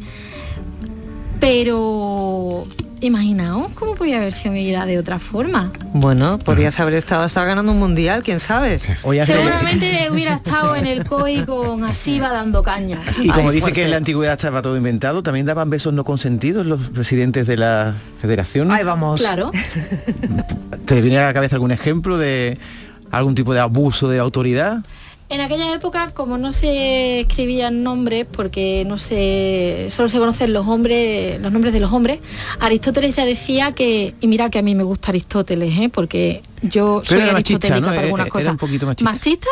[1.42, 2.66] Pero
[3.02, 5.72] imaginaos cómo podía haber sido mi vida de otra forma.
[5.94, 8.80] Bueno, podrías haber estado hasta ganando un mundial, quién sabe.
[9.04, 13.00] Ángela, Seguramente hubiera estado en el COI con Asiva dando caña.
[13.22, 13.80] Y como Ay, dice fuerte.
[13.80, 17.58] que en la antigüedad estaba todo inventado, también daban besos no consentidos los presidentes de
[17.58, 18.72] la federación.
[18.72, 19.20] Ahí vamos.
[19.20, 19.52] Claro.
[20.86, 22.58] ¿Te viene a la cabeza algún ejemplo de
[23.12, 24.80] algún tipo de abuso de autoridad?
[25.30, 30.66] En aquella época, como no se escribían nombres, porque no se, solo se conocen los
[30.68, 32.20] hombres, los nombres de los hombres,
[32.62, 35.90] Aristóteles ya decía que, y mira que a mí me gusta Aristóteles, ¿eh?
[35.94, 37.88] porque yo Pero soy machista, aristotélica ¿no?
[37.88, 38.52] para algunas era cosas.
[38.52, 39.12] un poquito machista.
[39.12, 39.50] ¿Machista?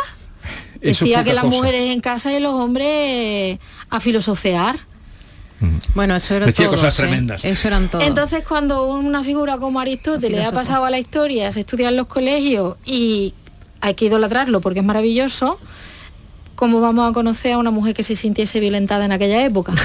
[0.80, 1.58] Es Decía que las cosa.
[1.58, 3.60] mujeres en casa y los hombres
[3.90, 4.80] a filosofear.
[5.96, 6.70] Bueno, eso era todo.
[6.72, 7.44] cosas tremendas.
[7.44, 8.04] Eso eran todos.
[8.06, 12.08] Entonces cuando una figura como Aristóteles ha pasado a la historia, se estudia en los
[12.08, 13.34] colegios y
[13.82, 15.60] hay que idolatrarlo porque es maravilloso,
[16.56, 19.74] ¿cómo vamos a conocer a una mujer que se sintiese violentada en aquella época?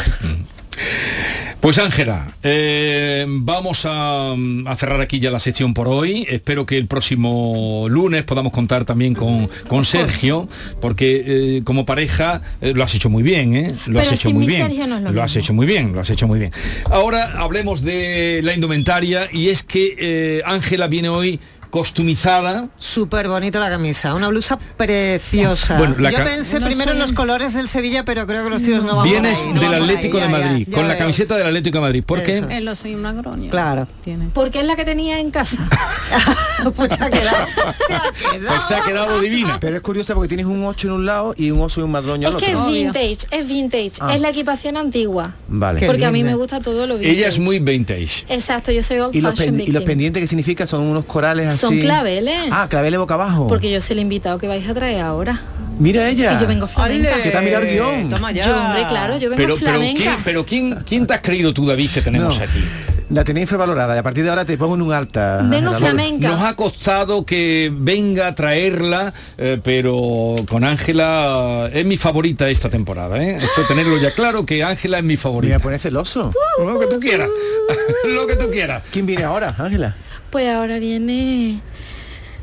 [1.61, 6.27] Pues Ángela, eh, vamos a, a cerrar aquí ya la sección por hoy.
[6.27, 10.49] Espero que el próximo lunes podamos contar también con, con Sergio,
[10.81, 11.23] porque
[11.59, 13.75] eh, como pareja eh, lo has hecho muy bien, ¿eh?
[13.85, 14.73] Lo has hecho muy bien.
[14.89, 16.51] No lo has hecho muy bien, lo has hecho muy bien.
[16.91, 22.69] Ahora hablemos de la indumentaria y es que Ángela viene hoy costumizada.
[22.79, 25.79] Súper bonita la camisa, una blusa preciosa.
[25.79, 28.63] Bueno, la Yo pensé No primero en los colores del Sevilla, pero creo que los
[28.63, 30.83] tíos no van Vienes ahí, no del Atlético ahí, de ya, ya, Madrid, ya con
[30.89, 30.99] la ves.
[31.03, 32.05] camiseta del Atlético de Madrid.
[32.05, 32.39] ¿Por qué?
[32.39, 32.49] Eso.
[32.51, 33.51] Él lo soy una groña.
[33.51, 33.87] Claro.
[34.03, 34.29] Tiene.
[34.35, 35.69] Porque es la que tenía en casa.
[36.75, 37.47] pues te ha quedado.
[37.89, 38.55] te ha quedado.
[38.57, 39.59] Pues te ha quedado divina.
[39.61, 41.91] Pero es curiosa porque tienes un 8 en un lado y un oso y un
[41.93, 42.67] madroño es al que es otro.
[42.67, 42.83] Obvio.
[42.93, 44.15] vintage, es vintage, Ah.
[44.15, 45.35] es la equipación antigua.
[45.49, 45.81] Vale.
[45.81, 47.17] Qué Porque a mí me gusta todo lo vintage.
[47.19, 48.25] Ella es muy vintage.
[48.29, 51.49] Exacto, yo soy old ¿Y los, pen- y los pendientes que significa son unos corales
[51.49, 51.60] así.
[51.61, 52.49] Son claveles.
[52.51, 53.47] Ah, claveles boca abajo.
[53.49, 55.41] Porque yo soy el invitado que vais a traer ahora.
[55.79, 56.35] Mira ella.
[56.37, 57.23] Y yo vengo flamenca.
[57.23, 58.09] Que te ha mirado el guion.
[58.09, 58.45] Toma ya.
[58.47, 59.79] Yo, hombre, claro, yo vengo Pero, pero.
[59.81, 62.45] ¿quién, pero ¿quién, quién te has creído tú, David, que tenemos No.
[62.45, 62.63] aquí?
[63.09, 65.41] La tenía infravalorada y a partir de ahora te pongo en un alta.
[65.43, 66.29] Vengo flamenca.
[66.29, 72.69] Nos ha costado que venga a traerla, eh, pero con Ángela es mi favorita esta
[72.71, 73.21] temporada.
[73.21, 73.39] ¿eh?
[73.43, 75.57] Esto tenerlo ya claro que Ángela es mi Me voy favorita.
[75.57, 76.33] a poner celoso.
[76.65, 77.29] Lo que tú quieras.
[78.05, 78.85] Lo que tú quieras.
[78.93, 79.97] ¿Quién viene ahora, Ángela?
[80.31, 81.61] Pues ahora viene...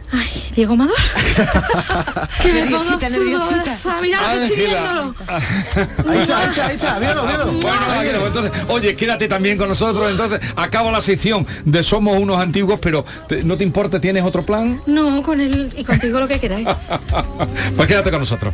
[0.09, 0.95] Ay, Diego Amador.
[2.41, 3.49] que me pongo Nerviosita, nerviosita.
[3.75, 4.01] sudorosa.
[4.01, 5.15] Mira, ahora estoy viéndolo.
[5.27, 7.45] Ahí está, ahí está, ahí está, míralo, míralo.
[7.51, 7.85] Bueno,
[8.21, 10.09] pues entonces, oye, quédate también con nosotros.
[10.09, 13.99] Entonces, acabo la sección de Somos unos antiguos, pero te- ¿no te importa?
[13.99, 14.79] ¿Tienes otro plan?
[14.85, 16.67] No, con él y contigo lo que queráis.
[17.75, 18.53] Pues quédate con nosotros.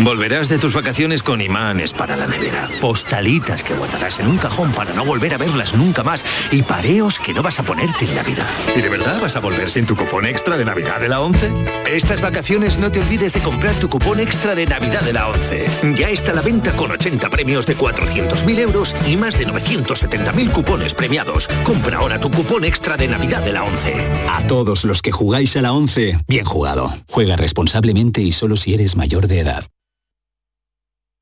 [0.00, 4.70] Volverás de tus vacaciones con imanes para la nevera, postalitas que guardarás en un cajón
[4.70, 8.14] para no volver a verlas nunca más y pareos que no vas a ponerte en
[8.14, 8.48] Navidad.
[8.76, 11.50] ¿Y de verdad vas a volver sin tu cupón extra de Navidad de la 11?
[11.90, 15.66] Estas vacaciones no te olvides de comprar tu cupón extra de Navidad de la 11.
[15.96, 20.52] Ya está a la venta con 80 premios de 400.000 euros y más de 970.000
[20.52, 21.48] cupones premiados.
[21.64, 23.94] Compra ahora tu cupón extra de Navidad de la 11.
[24.28, 26.94] A todos los que jugáis a la 11, bien jugado.
[27.08, 29.67] Juega responsablemente y solo si eres mayor de edad.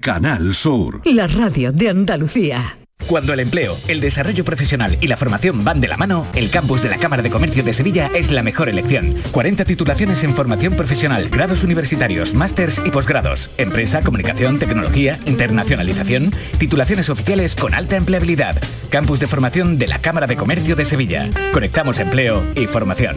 [0.07, 1.01] Canal Sur.
[1.05, 2.79] La radio de Andalucía.
[3.09, 6.81] Cuando el empleo, el desarrollo profesional y la formación van de la mano, el campus
[6.81, 9.17] de la Cámara de Comercio de Sevilla es la mejor elección.
[9.33, 17.11] 40 titulaciones en formación profesional, grados universitarios, másters y posgrados, empresa, comunicación, tecnología, internacionalización, titulaciones
[17.11, 18.63] oficiales con alta empleabilidad.
[18.91, 21.31] Campus de formación de la Cámara de Comercio de Sevilla.
[21.53, 23.17] Conectamos empleo y formación.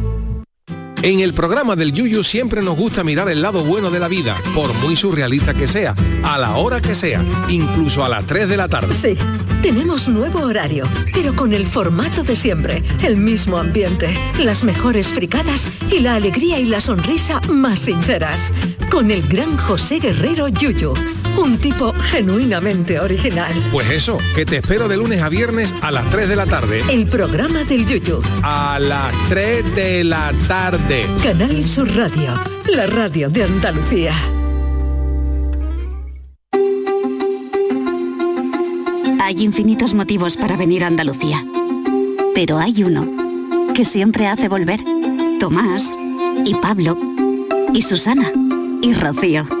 [1.03, 4.37] En el programa del Yuyu siempre nos gusta mirar el lado bueno de la vida,
[4.53, 8.55] por muy surrealista que sea, a la hora que sea, incluso a las 3 de
[8.55, 8.93] la tarde.
[8.93, 9.17] Sí,
[9.63, 15.67] tenemos nuevo horario, pero con el formato de siempre, el mismo ambiente, las mejores fricadas
[15.89, 18.53] y la alegría y la sonrisa más sinceras.
[18.91, 20.93] Con el gran José Guerrero Yuyu,
[21.37, 23.53] un tipo genuinamente original.
[23.71, 26.81] Pues eso, que te espero de lunes a viernes a las 3 de la tarde.
[26.89, 28.21] El programa del Yuyu.
[28.43, 31.05] A las 3 de la tarde.
[31.23, 32.33] Canal Sur Radio,
[32.73, 34.13] la radio de Andalucía.
[39.19, 41.45] Hay infinitos motivos para venir a Andalucía.
[42.35, 43.07] Pero hay uno
[43.73, 44.81] que siempre hace volver.
[45.39, 45.85] Tomás
[46.45, 46.97] y Pablo
[47.73, 48.31] y Susana
[48.81, 49.60] y Rocío.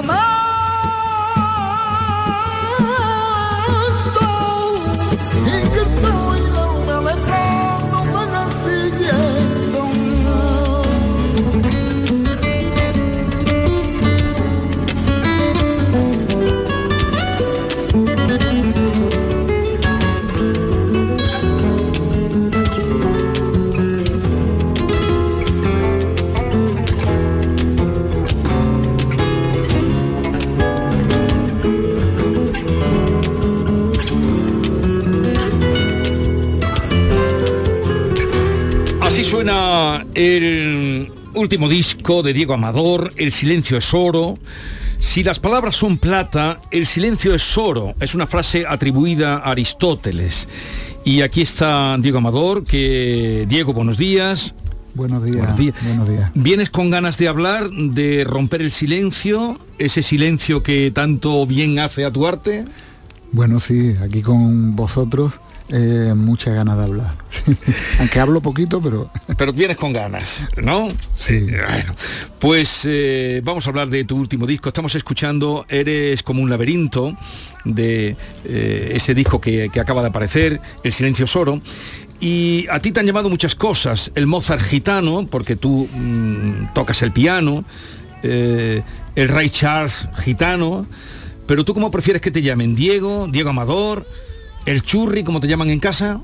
[39.21, 44.33] Así suena el último disco de Diego Amador, El silencio es oro.
[44.99, 47.93] Si las palabras son plata, el silencio es oro.
[47.99, 50.47] Es una frase atribuida a Aristóteles.
[51.05, 54.55] Y aquí está Diego Amador, que Diego, buenos días.
[54.95, 55.37] Buenos días.
[55.37, 55.75] Buenos días.
[55.83, 56.31] Buenos días.
[56.33, 62.05] ¿Vienes con ganas de hablar, de romper el silencio, ese silencio que tanto bien hace
[62.05, 62.65] a tu arte?
[63.31, 65.33] Bueno, sí, aquí con vosotros
[65.71, 67.15] eh, muchas ganas de hablar.
[67.99, 69.09] Aunque hablo poquito, pero...
[69.37, 70.89] Pero vienes con ganas, ¿no?
[71.15, 71.39] Sí.
[71.47, 71.95] Bueno,
[72.39, 74.69] pues eh, vamos a hablar de tu último disco.
[74.69, 77.15] Estamos escuchando Eres como un laberinto
[77.65, 81.61] de eh, ese disco que, que acaba de aparecer, El silencio es oro.
[82.19, 84.11] Y a ti te han llamado muchas cosas.
[84.13, 87.63] El Mozart gitano, porque tú mm, tocas el piano.
[88.21, 88.83] eh,
[89.15, 90.85] el Ray Charles gitano.
[91.47, 92.75] Pero tú cómo prefieres que te llamen?
[92.75, 94.05] Diego, Diego Amador,
[94.65, 96.19] el Churri, como te llaman en casa.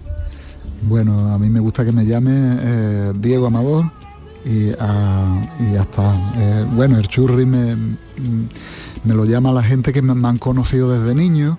[0.84, 3.86] Bueno, a mí me gusta que me llame eh, Diego Amador
[4.46, 6.14] y, y ya está.
[6.38, 7.76] Eh, bueno, el churri me,
[9.04, 11.58] me lo llama la gente que me, me han conocido desde niño,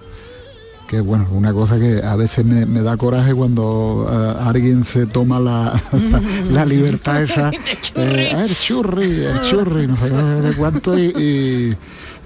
[0.88, 5.06] que bueno, una cosa que a veces me, me da coraje cuando eh, alguien se
[5.06, 5.78] toma la,
[6.52, 7.50] la libertad esa,
[7.96, 11.76] eh, "Ah, el churri, el churri, no sé, no sé cuánto y, y-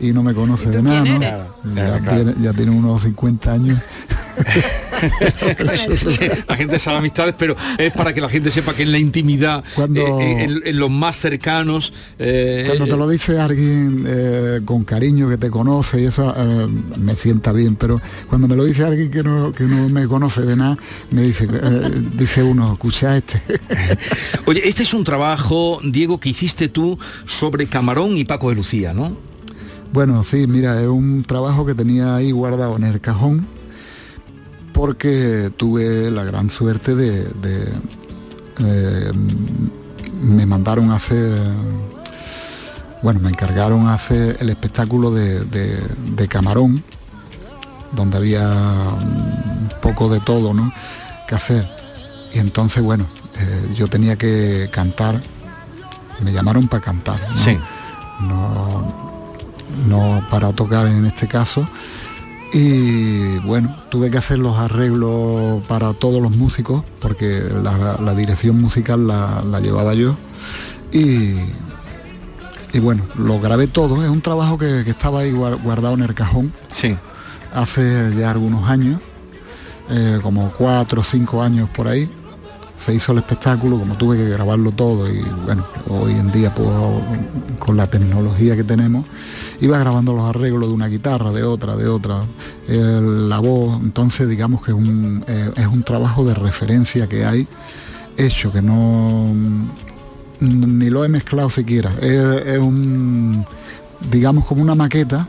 [0.02, 1.20] y no me conoce de nada, ¿no?
[1.74, 3.78] Ya, Tiene, ya tiene unos 50 años.
[6.48, 9.62] la gente sabe amistades, pero es para que la gente sepa que en la intimidad,
[9.74, 14.84] Cuando- eh, en, en los más cercanos, eh, Cuando te lo dice alguien eh, con
[14.84, 16.66] cariño que te conoce y eso eh,
[16.98, 20.42] me sienta bien, pero cuando me lo dice alguien que no, que no me conoce
[20.42, 20.78] de nada,
[21.10, 23.40] me dice, eh, dice uno, escucha este.
[24.46, 28.92] Oye, este es un trabajo, Diego, que hiciste tú sobre Camarón y Paco de Lucía,
[28.94, 29.16] ¿no?
[29.92, 33.46] Bueno, sí, mira, es un trabajo que tenía ahí guardado en el cajón
[34.72, 37.24] porque tuve la gran suerte de...
[37.24, 37.64] de,
[38.60, 39.12] eh,
[40.22, 41.42] me mandaron a hacer...
[43.02, 45.80] Bueno, me encargaron a hacer el espectáculo de, de-
[46.16, 46.84] de Camarón,
[47.96, 50.72] donde había un poco de todo, ¿no?
[51.28, 51.68] Que hacer.
[52.32, 53.04] Y entonces, bueno,
[53.40, 55.20] eh, yo tenía que cantar,
[56.24, 57.18] me llamaron para cantar.
[57.28, 57.36] ¿no?
[57.36, 57.58] Sí.
[58.20, 59.11] No,
[59.88, 61.66] no para tocar en este caso.
[62.54, 68.60] Y bueno, tuve que hacer los arreglos para todos los músicos, porque la, la dirección
[68.60, 70.16] musical la, la llevaba yo.
[70.92, 71.36] Y,
[72.74, 74.02] y bueno, lo grabé todo.
[74.04, 76.52] Es un trabajo que, que estaba ahí guar- guardado en el cajón.
[76.72, 76.96] Sí.
[77.54, 79.00] Hace ya algunos años,
[79.90, 82.10] eh, como cuatro o cinco años por ahí.
[82.76, 87.00] Se hizo el espectáculo, como tuve que grabarlo todo y bueno, hoy en día puedo,
[87.58, 89.06] con la tecnología que tenemos,
[89.60, 92.24] iba grabando los arreglos de una guitarra, de otra, de otra,
[92.68, 97.46] la voz, entonces digamos que es un, eh, es un trabajo de referencia que hay
[98.16, 99.32] hecho, que no
[100.40, 103.46] ni lo he mezclado siquiera, es un,
[104.10, 105.28] digamos como una maqueta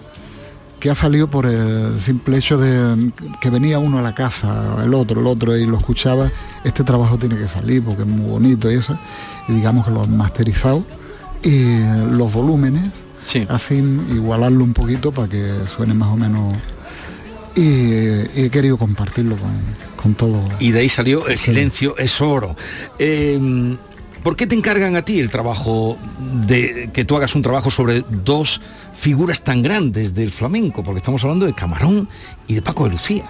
[0.83, 4.93] que ha salido por el simple hecho de que venía uno a la casa, el
[4.93, 6.29] otro, el otro, y lo escuchaba,
[6.65, 8.99] este trabajo tiene que salir porque es muy bonito y eso,
[9.47, 10.85] y digamos que lo han masterizado,
[11.41, 11.79] y
[12.11, 12.91] los volúmenes,
[13.47, 16.53] así igualarlo un poquito para que suene más o menos,
[17.55, 19.51] y, y he querido compartirlo con,
[19.95, 20.43] con todo.
[20.59, 22.57] Y de ahí salió El silencio es oro.
[22.99, 23.77] Eh,
[24.23, 25.97] ¿Por qué te encargan a ti el trabajo
[26.47, 28.61] de que tú hagas un trabajo sobre dos
[28.93, 30.81] figuras tan grandes del flamenco?
[30.83, 32.07] Porque estamos hablando de Camarón
[32.47, 33.25] y de Paco de Lucía.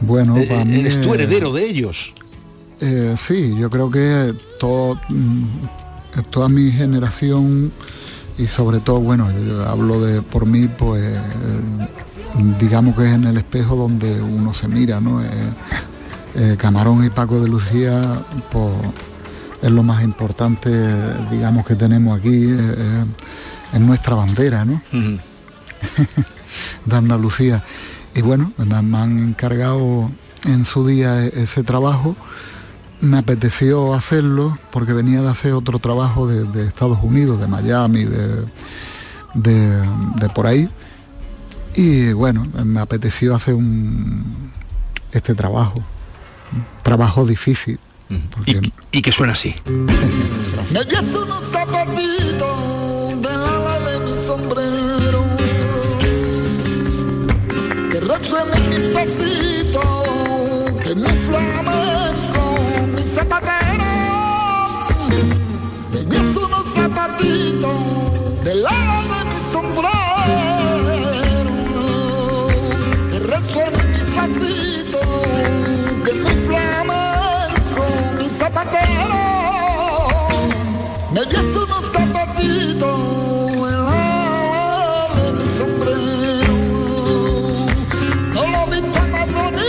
[0.00, 0.80] Bueno, Eh, para mí...
[0.80, 2.12] eres tú heredero de ellos.
[2.80, 5.44] Eh, sí, yo creo que todo, mm,
[6.30, 7.70] toda mi generación
[8.38, 11.20] y sobre todo, bueno, yo hablo de por mí, pues eh,
[12.58, 15.22] digamos que es en el espejo donde uno se mira, ¿no?
[15.22, 15.26] Eh,
[16.36, 18.18] eh, Camarón y Paco de Lucía,
[18.50, 18.72] pues
[19.62, 20.70] es lo más importante,
[21.30, 23.04] digamos, que tenemos aquí, eh, eh,
[23.74, 24.80] es nuestra bandera, ¿no?
[26.86, 27.62] de Andalucía.
[28.14, 30.10] Y bueno, me, han encargado
[30.44, 32.16] en su día e- ese trabajo.
[33.00, 38.04] Me apeteció hacerlo porque venía de hacer otro trabajo de, de Estados Unidos, de Miami,
[38.04, 38.44] de,
[39.34, 39.80] de,
[40.16, 40.68] de por ahí.
[41.74, 44.50] Y bueno, me apeteció hacer un,
[45.12, 45.78] este trabajo.
[46.52, 47.78] Un trabajo difícil.
[48.30, 48.60] Porque-
[48.92, 49.54] Y que suena así.
[50.72, 50.90] Me di
[66.16, 67.80] unos zapatitos
[68.44, 68.89] del ala de mi
[81.20, 82.98] Me dio unos zapatitos
[83.68, 86.54] en la de mi sombrero.
[88.32, 89.66] No lo vi tan más bonito.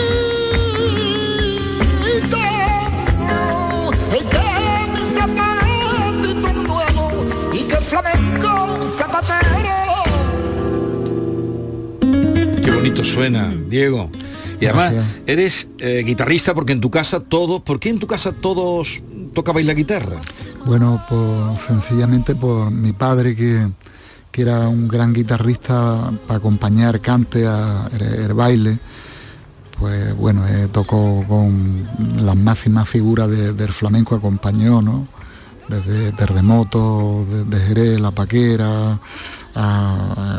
[4.15, 4.43] Es que
[4.93, 7.05] mi zapatito nuevo
[7.51, 8.51] y que flamenco
[8.97, 9.77] zapatero.
[12.63, 14.09] Qué bonito suena, Diego.
[14.61, 14.93] Y además
[15.27, 19.01] eres eh, guitarrista porque en tu casa todos, ¿por qué en tu casa todos
[19.33, 20.21] tocabais la guitarra?
[20.65, 23.67] Bueno, pues sencillamente por mi padre que,
[24.31, 28.79] que era un gran guitarrista para acompañar cante a el, baile.
[29.79, 31.83] Pues bueno, eh, tocó con
[32.23, 35.07] las máximas figuras de- del flamenco, acompañó, ¿no?
[35.67, 38.99] Desde Terremoto, desde Jerez, La Paquera,
[39.55, 40.37] a-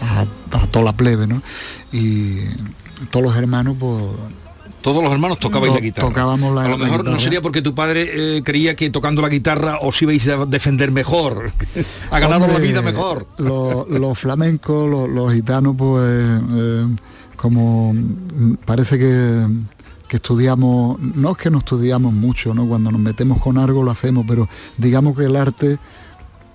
[0.00, 1.42] a- a toda la plebe, ¿no?
[1.92, 2.38] Y
[3.10, 4.04] todos los hermanos, pues
[4.82, 6.08] Todos los hermanos tocabais To- la guitarra.
[6.08, 9.28] tocábamos la- a lo mejor no sería porque tu padre eh, creía que tocando la
[9.28, 11.50] guitarra os ibais a defender mejor,
[12.10, 13.26] a ganar la vida mejor.
[13.38, 16.04] Los, flamencos, los, gitanos, pues
[16.56, 16.86] eh,
[17.36, 17.94] como
[18.64, 19.46] parece que,
[20.08, 22.66] que estudiamos, no es que no estudiamos mucho, ¿no?
[22.66, 24.48] Cuando nos metemos con algo lo hacemos, pero
[24.78, 25.78] digamos que el arte,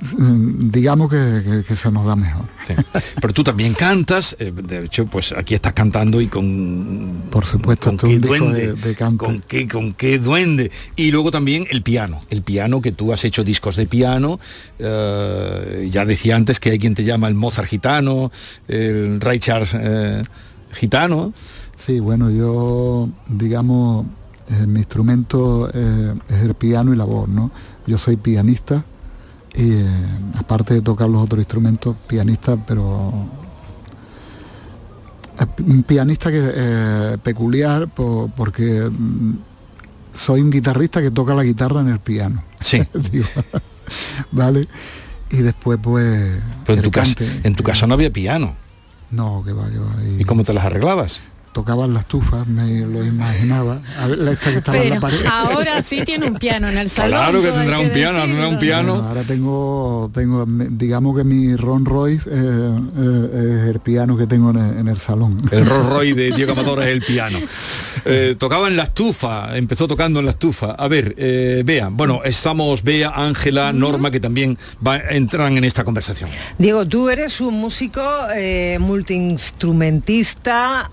[0.01, 2.45] digamos que, que- que se nos da mejor.
[2.67, 2.73] Sí.
[3.21, 7.23] Pero tú también cantas, eh, de hecho, pues aquí estás cantando y con...
[7.29, 10.71] Por supuesto, con qué duende, de, de con qué, con qué duende.
[10.95, 14.39] Y luego también el piano, el piano que tú has hecho discos de piano,
[14.79, 18.31] eh, ya decía antes que hay quien te llama el Mozart gitano,
[18.67, 20.21] el Ray Charles eh,
[20.73, 21.33] gitano.
[21.75, 24.05] Sí, bueno, yo, digamos,
[24.67, 27.49] mi instrumento es el piano y la voz, ¿no?
[27.87, 28.83] Yo soy pianista
[29.53, 29.85] y eh,
[30.39, 33.11] aparte de tocar los otros instrumentos, pianista, pero
[35.39, 39.33] eh, un pianista que eh, peculiar po- porque mm,
[40.13, 42.43] soy un guitarrista que toca la guitarra en el piano.
[42.59, 42.81] Sí.
[43.11, 43.25] Digo,
[44.31, 44.67] vale.
[45.31, 47.47] Y después pues Pero en el tu, casa, cante.
[47.47, 48.53] en tu casa no había piano.
[49.11, 49.91] No, que va, que va.
[50.19, 51.19] ¿Y cómo te las arreglabas?
[51.51, 53.79] Tocaban las tufas, me lo imaginaba.
[53.99, 55.25] A ver, la esta que estaba en la pared.
[55.25, 57.11] ahora sí tiene un piano en el salón.
[57.11, 58.35] Claro que tendrá un piano, decirlo.
[58.35, 58.93] tendrá un piano.
[58.93, 64.27] Bueno, ahora tengo, tengo, digamos que mi Ron Royce eh, eh, es el piano que
[64.27, 65.41] tengo en el, en el salón.
[65.51, 67.37] El Rolls Royce de Diego Amador es el piano.
[68.05, 70.71] Eh, tocaba en la estufa, empezó tocando en la estufa.
[70.71, 75.83] A ver, eh, Bea, bueno, estamos Bea, Ángela, Norma, que también va, entran en esta
[75.83, 76.29] conversación.
[76.57, 78.01] Diego, tú eres un músico
[78.35, 80.89] eh, multiinstrumentista,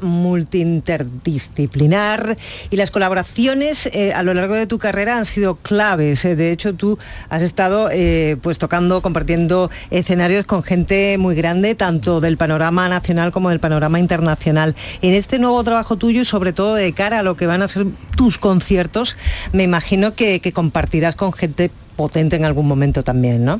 [0.49, 2.39] multiinterdisciplinar
[2.71, 6.25] y las colaboraciones eh, a lo largo de tu carrera han sido claves.
[6.25, 6.37] eh.
[6.37, 12.21] De hecho, tú has estado eh, pues tocando, compartiendo escenarios con gente muy grande, tanto
[12.21, 14.75] del panorama nacional como del panorama internacional.
[15.03, 17.69] En este nuevo trabajo tuyo y sobre todo de cara a lo que van a
[17.69, 17.87] ser
[18.17, 19.17] tus conciertos,
[19.53, 23.59] me imagino que, que compartirás con gente potente en algún momento también, ¿no?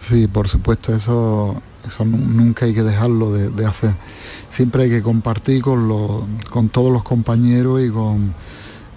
[0.00, 1.60] Sí, por supuesto, eso,
[1.92, 3.92] eso nu- nunca hay que dejarlo de, de hacer.
[4.48, 8.34] Siempre hay que compartir con, los, con todos los compañeros y con,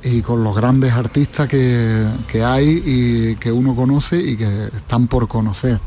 [0.03, 5.07] y con los grandes artistas que, que hay y que uno conoce y que están
[5.07, 5.79] por conocer.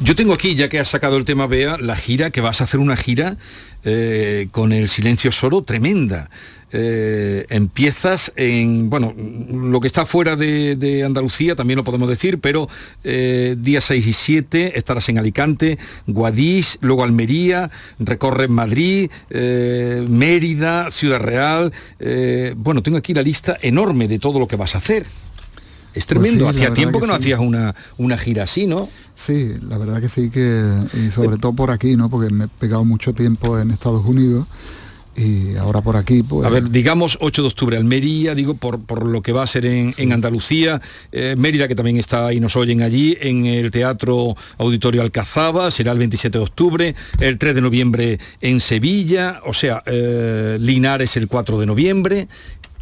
[0.00, 2.64] Yo tengo aquí, ya que has sacado el tema Bea, la gira, que vas a
[2.64, 3.36] hacer una gira
[3.84, 6.30] eh, con el silencio solo tremenda.
[6.72, 12.38] Eh, empiezas en, bueno, lo que está fuera de, de Andalucía, también lo podemos decir,
[12.38, 12.68] pero
[13.02, 20.90] eh, días 6 y 7 estarás en Alicante, Guadix, luego Almería, recorres Madrid, eh, Mérida,
[20.90, 21.72] Ciudad Real.
[22.56, 25.06] bueno, tengo aquí la lista enorme de todo lo que vas a hacer.
[25.92, 27.22] Es tremendo, Pues sí, la hacía tiempo que, que no sí.
[27.22, 28.88] hacías una, una gira así, ¿no?
[29.16, 30.62] Sí, la verdad que sí que,
[30.94, 32.08] y sobre todo por aquí, ¿no?
[32.08, 34.46] Porque me he pegado mucho tiempo en Estados Unidos
[35.16, 36.46] y ahora por aquí, pues...
[36.46, 39.66] A ver, digamos 8 de octubre, Almería, digo, por, por lo que va a ser
[39.66, 40.80] en, en Andalucía,
[41.12, 45.92] eh, Mérida, que también está y nos oyen allí, en el Teatro Auditorio Alcazaba, será
[45.92, 51.28] el 27 de octubre, el 3 de noviembre en Sevilla, o sea, eh, Linares el
[51.28, 52.28] 4 de noviembre,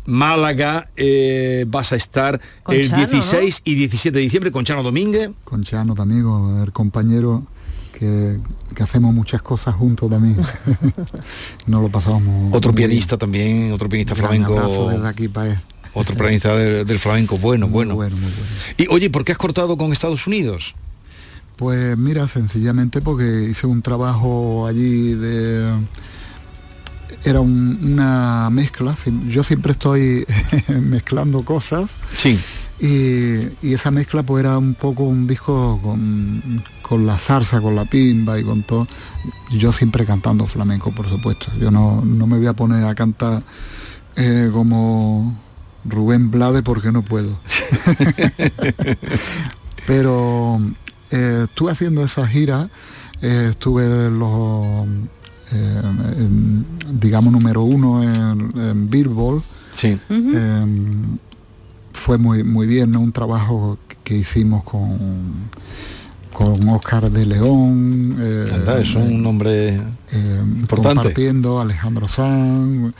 [0.04, 5.30] Málaga eh, vas a estar el Chano, 16 y 17 de diciembre con Chano Domínguez.
[5.44, 7.46] Con Chano también, con el compañero
[7.98, 8.38] que,
[8.74, 10.36] que hacemos muchas cosas juntos también.
[11.66, 14.58] Nos lo pasamos Otro pianista también, otro pianista Gran flamenco.
[14.58, 15.60] abrazo desde aquí para él.
[15.94, 17.96] Otro pianista del, del flamenco, bueno, bueno.
[18.76, 20.74] Y oye, ¿por qué has cortado con Estados Unidos?
[21.56, 25.72] Pues mira, sencillamente porque hice un trabajo allí de...
[27.24, 28.94] Era un- una mezcla,
[29.28, 30.24] yo siempre estoy
[30.80, 31.90] mezclando cosas.
[32.14, 32.38] Sí.
[32.80, 37.76] Y, y esa mezcla pues era un poco un disco con, con la zarza, con
[37.76, 38.88] la timba y con todo.
[39.50, 41.46] Yo siempre cantando flamenco, por supuesto.
[41.60, 43.42] Yo no, no me voy a poner a cantar
[44.16, 45.36] eh, como
[45.84, 47.38] Rubén Blade porque no puedo.
[49.86, 50.60] Pero
[51.10, 52.70] eh, estuve haciendo esa gira,
[53.20, 54.86] eh, estuve en los,
[55.52, 55.82] eh,
[56.18, 56.66] en,
[57.00, 59.42] digamos, número uno en, en Billboard.
[59.74, 59.98] Sí.
[60.08, 61.18] Em,
[61.92, 63.00] fue muy, muy bien, ¿no?
[63.00, 65.50] un trabajo que hicimos con
[66.38, 69.80] con Oscar de León, eh, Anda, es un nombre eh,
[70.60, 70.94] importante.
[70.94, 72.94] compartiendo, Alejandro Sanz,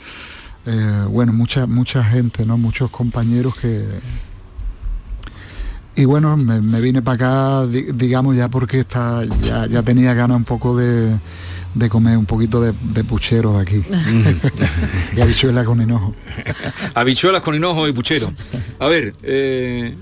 [0.65, 2.57] eh, bueno, mucha, mucha gente, ¿no?
[2.57, 3.85] Muchos compañeros que...
[5.95, 7.15] Y bueno, me, me vine para
[7.61, 11.17] acá, di- digamos, ya porque está, ya, ya tenía ganas un poco de,
[11.75, 13.81] de comer un poquito de, de puchero de aquí.
[15.15, 16.13] y habichuela con hinojo.
[16.93, 18.33] Habichuelas con hinojo y puchero.
[18.79, 19.95] A ver, eh,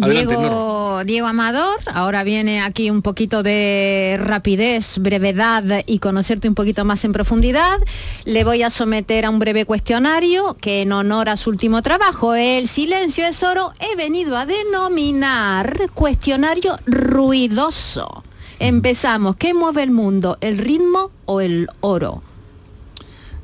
[0.00, 0.36] adelante.
[0.36, 6.84] Diego, Diego Amador, ahora viene aquí un poquito de rapidez, brevedad y conocerte un poquito
[6.84, 7.78] más en profundidad.
[8.24, 12.34] Le voy a someter a un breve cuestionario que en honor a su último trabajo,
[12.34, 18.22] El silencio es oro, he venido a denominar cuestionario ruidoso.
[18.58, 20.38] Empezamos, ¿qué mueve el mundo?
[20.40, 22.22] ¿El ritmo o el oro?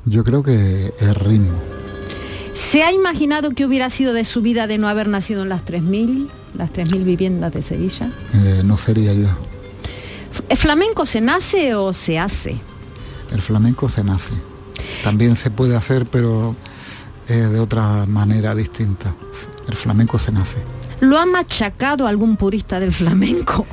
[0.05, 1.59] Yo creo que el ritmo.
[2.53, 5.65] ¿Se ha imaginado que hubiera sido de su vida de no haber nacido en las
[5.65, 8.11] 3.000, las 3.000 viviendas de Sevilla?
[8.33, 9.27] eh, no sería yo.
[10.47, 12.59] ¿El flamenco se nace o se hace?
[13.31, 14.33] El flamenco se nace.
[15.03, 16.55] También se puede hacer, pero
[17.27, 19.13] eh, de otra manera distinta.
[19.67, 20.57] El flamenco se nace.
[21.01, 23.65] ¿Lo ha machacado algún purista del flamenco?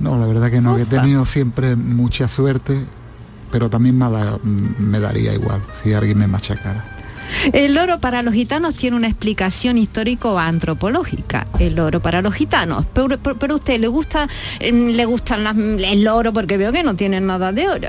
[0.00, 2.84] No, la verdad que no, que he tenido siempre mucha suerte,
[3.50, 6.93] pero también me, da- me daría igual si alguien me machacara.
[7.52, 11.46] El oro para los gitanos tiene una explicación histórico-antropológica.
[11.58, 12.84] El oro para los gitanos.
[12.94, 14.26] Pero, pero- pero a usted le gusta,
[14.60, 17.88] mm, le gustan las- el oro porque veo que no tienen nada de oro.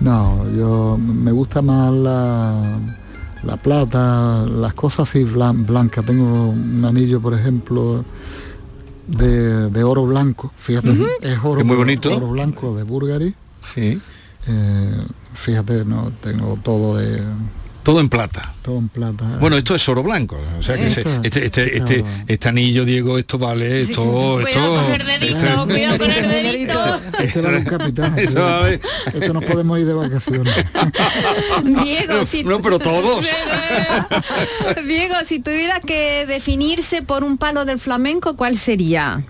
[0.00, 2.78] No, yo me gusta más la,
[3.44, 6.04] la plata, las cosas así blan- blancas.
[6.04, 8.04] Tengo un anillo, por ejemplo,
[9.06, 10.52] de, de oro blanco.
[10.56, 10.90] Fíjate,
[11.20, 12.14] es oro, Es muy bonito.
[12.16, 13.34] oro blanco de Bulgari.
[13.60, 14.00] Sí.
[14.48, 14.96] Eh,
[15.34, 17.20] fíjate, no tengo todo de
[17.82, 18.54] Todo en plata.
[18.62, 19.38] todo en plata.
[19.40, 20.38] Bueno, esto es oro blanco.
[20.58, 24.96] O sea que este, este, este, este anillo, Diego, esto vale, esto, esto.
[24.98, 27.00] dedito, cuidado con el dedito.
[27.18, 28.16] Este vale un capital.
[28.18, 28.80] Eso va a ver.
[29.12, 30.54] Esto nos podemos ir de vacaciones.
[31.84, 33.26] Diego, si No, pero todos.
[34.86, 39.24] Diego, si tuviera que definirse por un palo del flamenco, ¿cuál sería?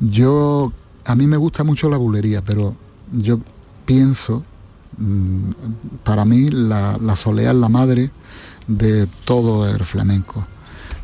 [0.00, 0.72] Yo,
[1.06, 2.74] a mí me gusta mucho la bulería, pero
[3.12, 3.40] yo
[3.86, 4.44] pienso,
[6.04, 8.10] para mí la, la soleá es la madre
[8.66, 10.46] de todo el flamenco,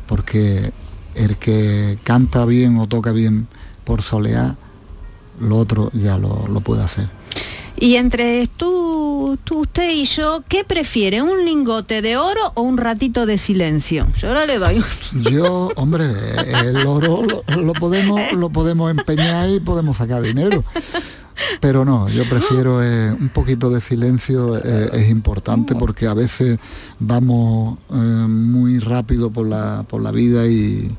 [0.07, 0.71] porque
[1.15, 3.47] el que canta bien o toca bien
[3.83, 4.55] por soleá,
[5.39, 7.09] lo otro ya lo, lo puede hacer.
[7.79, 11.21] Y entre tú, tú, usted y yo, ¿qué prefiere?
[11.21, 14.07] ¿Un lingote de oro o un ratito de silencio?
[14.17, 14.83] Yo ahora le doy.
[15.31, 16.05] Yo, hombre,
[16.65, 20.63] el oro lo, lo podemos, lo podemos empeñar y podemos sacar dinero.
[21.59, 26.59] Pero no, yo prefiero eh, un poquito de silencio, eh, es importante porque a veces
[26.99, 30.95] vamos eh, muy rápido por la, por la vida y,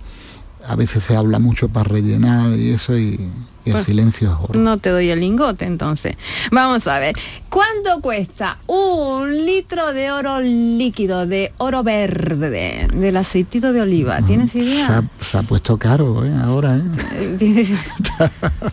[0.69, 3.19] a veces se habla mucho para rellenar y eso y,
[3.65, 4.59] y el Pues- silencio es oro.
[4.61, 6.17] No te doy el lingote entonces.
[6.51, 7.15] Vamos a ver.
[7.51, 14.21] ¿Cuánto cuesta un litro de oro líquido, de oro verde, del aceitito de oliva?
[14.23, 15.03] ¿Tienes Se ha, idea?
[15.21, 16.33] se ha puesto caro ¿eh?
[16.43, 16.83] ahora, ¿eh?
[17.15, 17.69] Eh, tienes-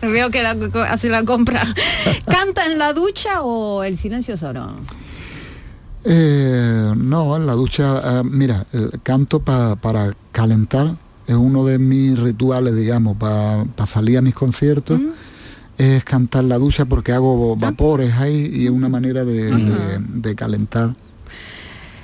[0.02, 0.56] Veo que la,
[0.90, 1.62] así la compra.
[2.26, 4.70] ¿Canta en la ducha o el silencio es oro?
[6.04, 10.94] Eh, no, en la ducha, eh, mira, el canto pa- para calentar
[11.26, 15.00] es uno de mis rituales, digamos, para salir a mis conciertos.
[15.78, 20.34] Es cantar la ducha porque hago vapores ahí y es una manera de, de- de
[20.34, 20.94] calentar.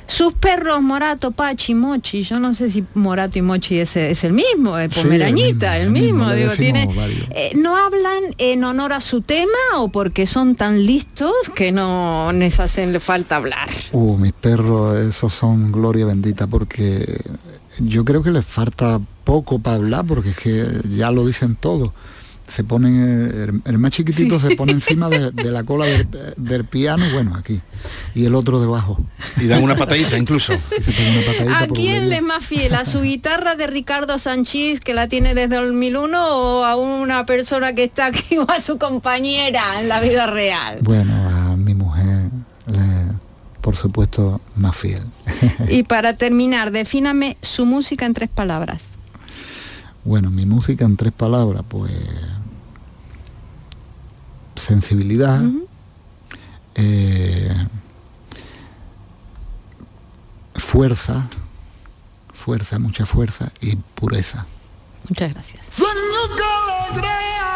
[0.07, 4.35] Sus perros Morato, Pachi, Mochi, yo no sé si Morato y Mochi es, es el
[4.35, 6.87] mismo, el Sí, el Pomerañita, el mismo, mismo, le digo, tiene,
[7.31, 9.49] eh, ¿no hablan en honor a su tema
[9.79, 13.71] o porque son tan listos que no les hacen le falta hablar?
[13.93, 17.07] Uh, mis perros, esos son gloria bendita porque
[17.79, 20.67] yo creo que les falta poco para hablar porque es que
[20.97, 21.93] ya lo dicen todo.
[22.49, 26.07] Se ponen, eh, el, el más chiquitito se pone encima de, de la cola del,
[26.37, 27.61] del piano, bueno, aquí,
[28.15, 29.03] y el otro debajo.
[29.41, 30.53] Y dan una patadita incluso.
[30.53, 32.75] Una patadita ¿A quién le es más fiel?
[32.75, 37.25] ¿A su guitarra de Ricardo Sanchís que la tiene desde el 2001 o a una
[37.25, 40.81] persona que está aquí o a su compañera en la vida real?
[40.83, 42.29] Bueno, a mi mujer,
[42.67, 43.13] le-
[43.63, 45.05] por supuesto, más fiel.
[45.69, 48.83] Y para terminar, defíname su música en tres palabras.
[50.05, 51.93] Bueno, mi música en tres palabras, pues
[54.57, 55.41] sensibilidad,
[56.75, 57.55] eh,
[60.55, 61.29] fuerza,
[62.35, 64.47] fuerza, mucha fuerza y pureza.
[65.09, 65.67] Muchas gracias.
[66.95, 67.52] Que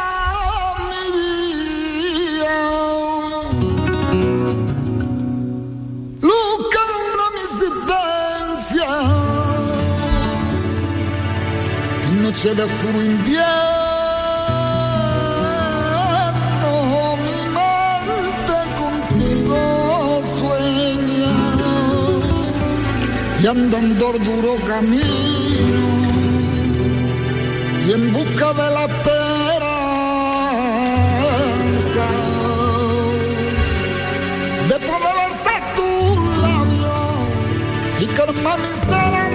[12.27, 13.47] noche de oscuro invierno,
[17.25, 19.59] mi mente contigo
[20.41, 21.35] sueña.
[23.41, 25.87] Y andando el duro camino
[27.87, 29.67] y en busca de la esperanza
[34.71, 37.17] de poder besar tus labios
[38.01, 39.26] y calmar mi ser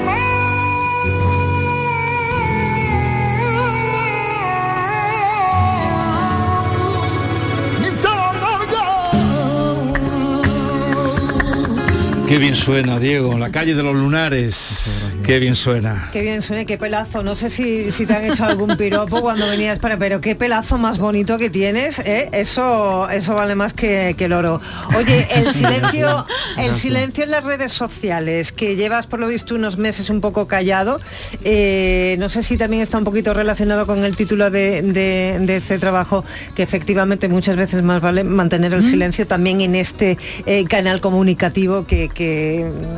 [12.31, 13.37] Qué bien suena, Diego.
[13.37, 15.11] La calle de los lunares.
[15.25, 16.09] Qué bien suena.
[16.13, 17.23] Qué bien suena, qué pelazo.
[17.23, 20.77] No sé si, si te han hecho algún piropo cuando venías para, pero qué pelazo
[20.77, 22.29] más bonito que tienes, ¿eh?
[22.31, 24.61] Eso, eso vale más que, que el oro.
[24.95, 26.25] Oye, el silencio,
[26.57, 30.47] el silencio en las redes sociales, que llevas por lo visto unos meses un poco
[30.47, 31.01] callado.
[31.43, 35.55] eh, no sé si también está un poquito relacionado con el título de, de- de
[35.57, 36.23] este trabajo,
[36.55, 41.85] que efectivamente muchas veces más vale mantener el silencio también en este eh, canal comunicativo
[41.85, 42.20] que, que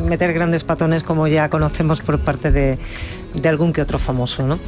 [0.05, 2.77] meter grandes patones como ya conocemos por parte de,
[3.47, 4.59] algún que otro famoso, ¿no?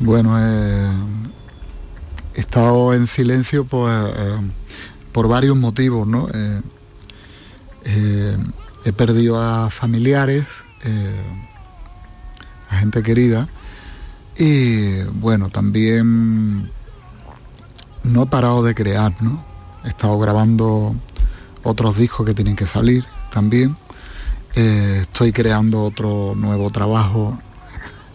[0.00, 0.90] Bueno, eh,
[2.34, 4.50] he estado en silencio pues, eh,
[5.12, 6.28] por varios motivos, ¿no?
[6.32, 6.60] Eh,
[7.84, 8.36] eh,
[8.84, 10.46] he perdido a familiares,
[12.68, 13.48] a gente querida,
[14.36, 16.70] y bueno, también
[18.02, 19.42] no he parado de crear, ¿no?
[19.84, 20.94] He estado grabando
[21.62, 23.76] otros discos que tienen que salir también.
[24.54, 27.36] Eh, estoy creando otro nuevo trabajo.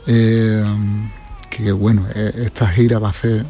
[0.07, 0.63] eh,
[1.49, 3.45] que bueno, eh, esta gira va a ser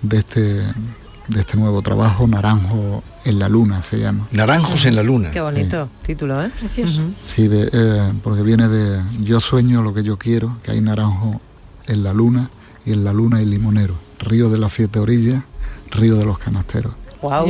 [0.00, 4.26] de este, de este nuevo trabajo, Naranjo en la Luna se llama.
[4.30, 5.30] Naranjos en la luna.
[5.32, 6.50] Qué bonito título, ¿eh?
[6.58, 7.02] Precioso.
[7.26, 11.40] Sí, eh, porque viene de Yo sueño lo que yo quiero, que hay naranjo
[11.88, 12.48] en la luna
[12.86, 13.94] y en la luna hay limonero.
[14.20, 15.42] Río de las siete orillas,
[15.90, 16.92] río de los canasteros.
[17.20, 17.46] Guau.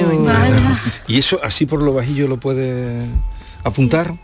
[1.07, 3.07] ¿Y eso así por lo bajillo lo puede
[3.67, 4.15] apuntar?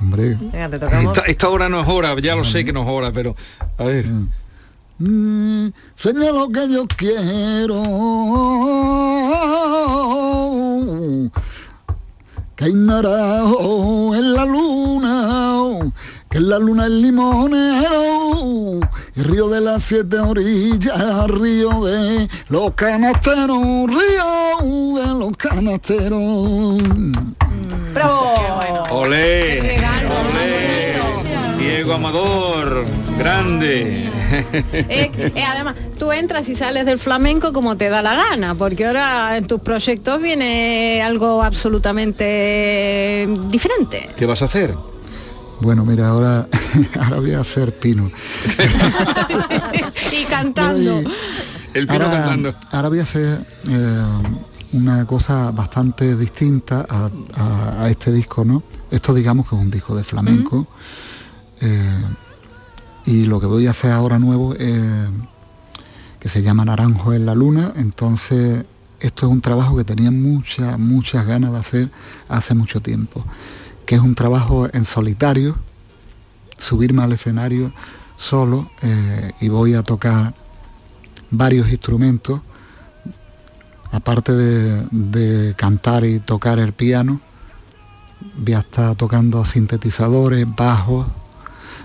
[0.00, 0.36] Hombre.
[0.40, 1.16] Venga, te tocamos.
[1.16, 3.34] Esta, esta hora no es hora, ya lo sé que no es hora, pero
[3.78, 4.06] a ver.
[4.98, 7.82] Mm, sueño lo que yo quiero.
[12.56, 15.92] Que hay naranjo en la luna,
[16.30, 18.80] que en la luna el limonero,
[19.16, 26.82] y río de las siete orillas, río de los canasteros, río de los canasteros.
[27.92, 28.63] ¡Bravo!
[28.96, 29.58] ¡Olé!
[29.58, 30.94] ¡Olé!
[31.58, 32.84] Diego Amador,
[33.18, 34.08] grande.
[34.72, 38.86] Eh, eh, además, tú entras y sales del flamenco como te da la gana, porque
[38.86, 44.10] ahora en tus proyectos viene algo absolutamente diferente.
[44.16, 44.72] ¿Qué vas a hacer?
[45.60, 46.46] Bueno, mira, ahora,
[47.02, 48.08] ahora voy a hacer pino.
[50.12, 51.02] y cantando.
[51.74, 52.54] El pino ahora, cantando.
[52.70, 54.02] ahora voy a hacer eh,
[54.72, 58.62] una cosa bastante distinta a, a- a este disco, ¿no?
[58.94, 60.68] Esto digamos que es un disco de flamenco.
[61.60, 62.04] eh,
[63.06, 65.08] y lo que voy a hacer ahora nuevo es
[66.20, 67.72] que se llama Naranjo en la Luna.
[67.76, 68.64] Entonces,
[69.00, 71.90] esto es un trabajo que tenía muchas, muchas ganas de hacer
[72.28, 73.24] hace mucho tiempo.
[73.84, 75.56] Que es un trabajo en solitario,
[76.56, 77.72] subirme al escenario
[78.16, 80.32] solo eh, y voy a tocar
[81.30, 82.40] varios instrumentos,
[83.90, 87.20] aparte de, de cantar y tocar el piano,
[88.36, 91.06] voy a estar tocando sintetizadores, bajos,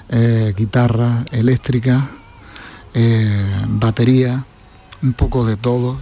[0.09, 2.09] eh, guitarra eléctrica,
[2.93, 4.45] eh, batería,
[5.01, 5.99] un poco de todo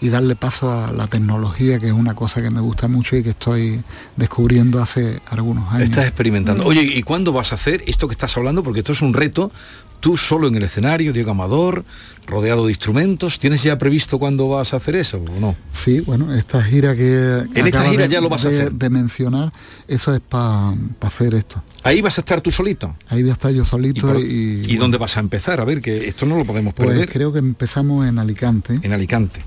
[0.00, 3.22] y darle paso a la tecnología, que es una cosa que me gusta mucho y
[3.22, 3.82] que estoy
[4.16, 5.90] descubriendo hace algunos años.
[5.90, 6.64] Estás experimentando.
[6.64, 8.62] Oye, ¿y cuándo vas a hacer esto que estás hablando?
[8.62, 9.52] Porque esto es un reto.
[10.00, 11.84] Tú solo en el escenario, Diego Amador,
[12.26, 13.38] rodeado de instrumentos.
[13.38, 15.56] ¿Tienes ya previsto cuándo vas a hacer eso o no?
[15.72, 17.42] Sí, bueno, esta gira que...
[17.54, 18.72] En esta gira de- ya lo vas a de- hacer.
[18.72, 19.52] De mencionar,
[19.86, 20.72] eso es para
[21.02, 21.62] hacer esto.
[21.82, 22.96] Ahí vas a estar tú solito.
[23.08, 24.64] Ahí voy a estar yo ¿Y, solito y...
[24.66, 25.60] ¿y dónde vas a empezar?
[25.60, 27.08] A ver, que esto no lo podemos Pues perder.
[27.10, 28.78] creo que empezamos en Alicante.
[28.82, 29.40] En Alicante.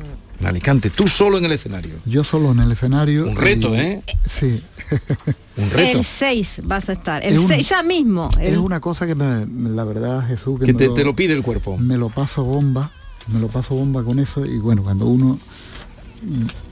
[0.43, 0.89] En Alicante.
[0.89, 1.93] Tú solo en el escenario.
[2.05, 3.27] Yo solo en el escenario.
[3.27, 4.03] Un reto, y- ¿eh?
[4.25, 4.61] Sí.
[5.57, 7.23] Un El 6 vas a estar.
[7.23, 8.29] El Es un- 6 ya mismo.
[8.39, 11.33] Es una cosa que me, la verdad, Jesús, que, Que me te, te lo pide
[11.33, 11.77] el cuerpo.
[11.77, 12.91] me lo paso bomba,
[13.31, 15.39] me lo paso bomba con eso y bueno, cuando uno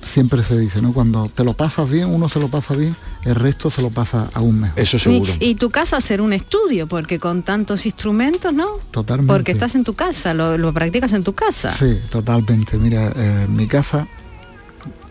[0.02, 0.94] siempre se dice, ¿no?
[0.94, 2.96] Cuando te lo pasas bien, uno se lo pasa bien,
[3.26, 4.80] el resto se lo pasa aún mejor.
[4.80, 8.68] Eso y, y tu casa ser un estudio, porque con tantos instrumentos, ¿no?
[8.92, 9.32] Totalmente.
[9.34, 11.72] Porque estás en tu casa, lo, lo practicas en tu casa.
[11.72, 12.78] Sí, totalmente.
[12.78, 14.08] Mira, eh, mi casa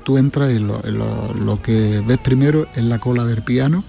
[0.05, 3.84] tú entras y lo, lo- lo que ves primero es la cola del piano,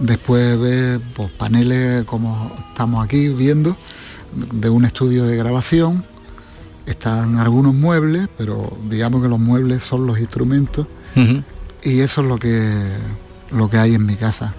[0.00, 3.76] después ves pues, paneles como estamos aquí viendo,
[4.52, 6.04] de un estudio de grabación,
[6.86, 10.86] están algunos muebles, pero digamos que los muebles son los instrumentos
[11.82, 12.72] y eso es lo que,
[13.50, 14.54] lo que hay en mi casa.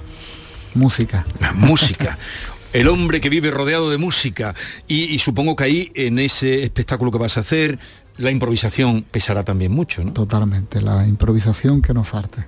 [0.74, 1.26] Música.
[1.40, 2.18] La música.
[2.74, 4.54] El hombre que vive rodeado de música.
[4.86, 7.80] Y, y supongo que ahí, en ese espectáculo que vas a hacer,
[8.18, 10.12] la improvisación pesará también mucho, ¿no?
[10.12, 12.46] Totalmente, la improvisación que nos falte.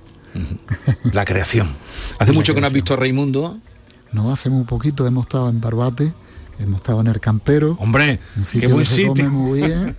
[1.12, 1.70] La creación.
[2.20, 3.58] ¿Hace La mucho que no has visto a Raimundo?
[4.12, 6.14] No, hace muy poquito hemos estado en Barbate,
[6.60, 7.78] hemos estado en el Campero.
[7.80, 9.32] Hombre, un sitio qué buen que se come sitio.
[9.32, 9.95] muy bien.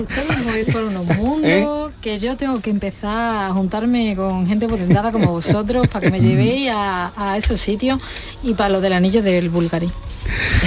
[0.00, 4.66] Ustedes me voy por unos mundos que yo tengo que empezar a juntarme con gente
[4.68, 8.00] potentada como vosotros para que me llevéis a, a esos sitios
[8.42, 9.90] y para lo del anillo del Bulgari.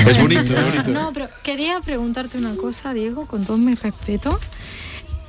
[0.06, 0.92] Es bonito, es bonito.
[0.92, 4.40] No, pero quería preguntarte una cosa, Diego, con todo mi respeto.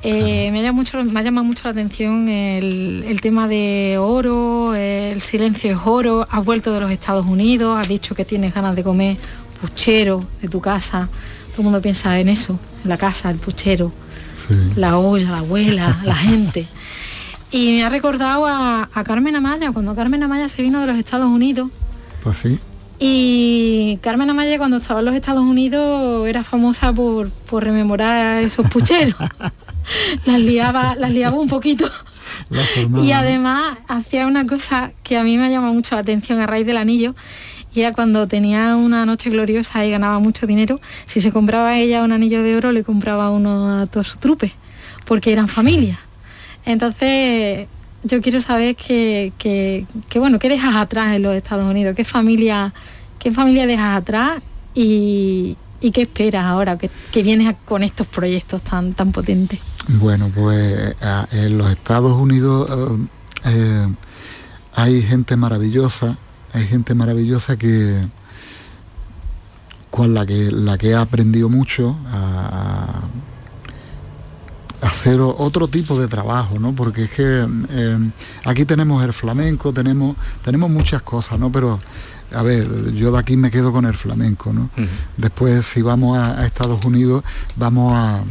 [0.04, 4.74] Eh, me, llama mucho, me ha llamado mucho la atención el, el tema de oro,
[4.74, 8.76] el silencio es oro, has vuelto de los Estados Unidos, has dicho que tienes ganas
[8.76, 9.16] de comer
[9.60, 11.08] puchero de tu casa.
[11.52, 13.92] Todo el mundo piensa en eso, en la casa, el puchero,
[14.76, 16.66] la olla, la abuela, la gente.
[17.50, 20.96] Y me ha recordado a, a Carmen Amaya, cuando Carmen Amaya se vino de los
[20.96, 21.70] Estados Unidos,
[22.22, 22.58] Pues sí.
[22.98, 28.68] y Carmen Amaya cuando estaba en los Estados Unidos era famosa por, por rememorar esos
[28.68, 29.14] pucheros.
[30.26, 31.90] las liaba, las liaba un poquito.
[33.04, 36.46] Y además hacía una cosa que a mí me ha llamado mucho la atención a
[36.46, 37.14] raíz del anillo.
[37.74, 42.02] Y era cuando tenía una noche gloriosa y ganaba mucho dinero, si se compraba ella
[42.04, 44.52] un anillo de oro, le compraba uno a todo su trupe,
[45.06, 45.98] porque eran familia.
[46.66, 47.66] Entonces,
[48.04, 51.94] yo quiero saber que, que- que, bueno, ¿qué dejas atrás en los Estados Unidos?
[51.96, 52.72] ¿Qué familia,
[53.18, 54.40] qué familia dejas atrás?
[54.74, 59.58] Y, y qué esperas ahora que, que vienes con estos proyectos tan, tan potentes.
[59.88, 60.96] Bueno, pues
[61.32, 63.06] en los Estados Unidos eh,
[63.44, 63.94] eh,
[64.74, 66.16] hay gente maravillosa,
[66.52, 68.06] hay gente maravillosa que
[69.90, 73.02] con la que la que ha aprendido mucho a,
[74.80, 76.74] a hacer otro tipo de trabajo, ¿no?
[76.74, 77.98] Porque es que eh,
[78.44, 81.52] aquí tenemos el flamenco, tenemos tenemos muchas cosas, ¿no?
[81.52, 81.78] Pero
[82.32, 84.70] a ver, yo de aquí me quedo con el flamenco, ¿no?
[85.18, 87.22] Después si vamos a, a Estados Unidos
[87.54, 88.24] vamos a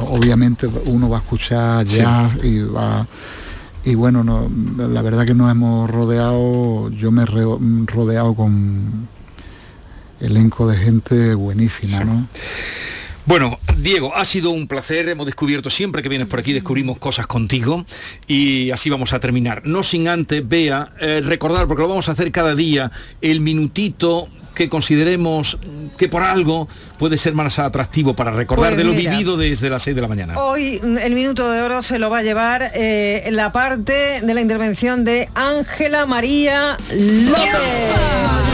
[0.00, 1.96] obviamente uno va a escuchar Sí.
[1.96, 3.06] jazz y va
[3.84, 4.50] y bueno no,
[4.88, 9.08] la verdad que nos hemos rodeado yo me he rodeado con
[10.20, 12.26] elenco de gente buenísima no
[13.26, 17.26] Bueno, Diego, ha sido un placer, hemos descubierto siempre que vienes por aquí, descubrimos cosas
[17.26, 17.84] contigo
[18.28, 19.62] y así vamos a terminar.
[19.64, 20.92] No sin antes, vea,
[21.24, 25.58] recordar, porque lo vamos a hacer cada día, el minutito que consideremos
[25.96, 26.66] que por algo
[26.98, 29.12] puede ser más atractivo para recordar Pues de lo mira.
[29.12, 30.38] vivido desde las 6 de la mañana.
[30.38, 34.34] Hoy mm, el minuto de oro se lo va a llevar eh, la parte de
[34.34, 38.45] la intervención de Ángela María López.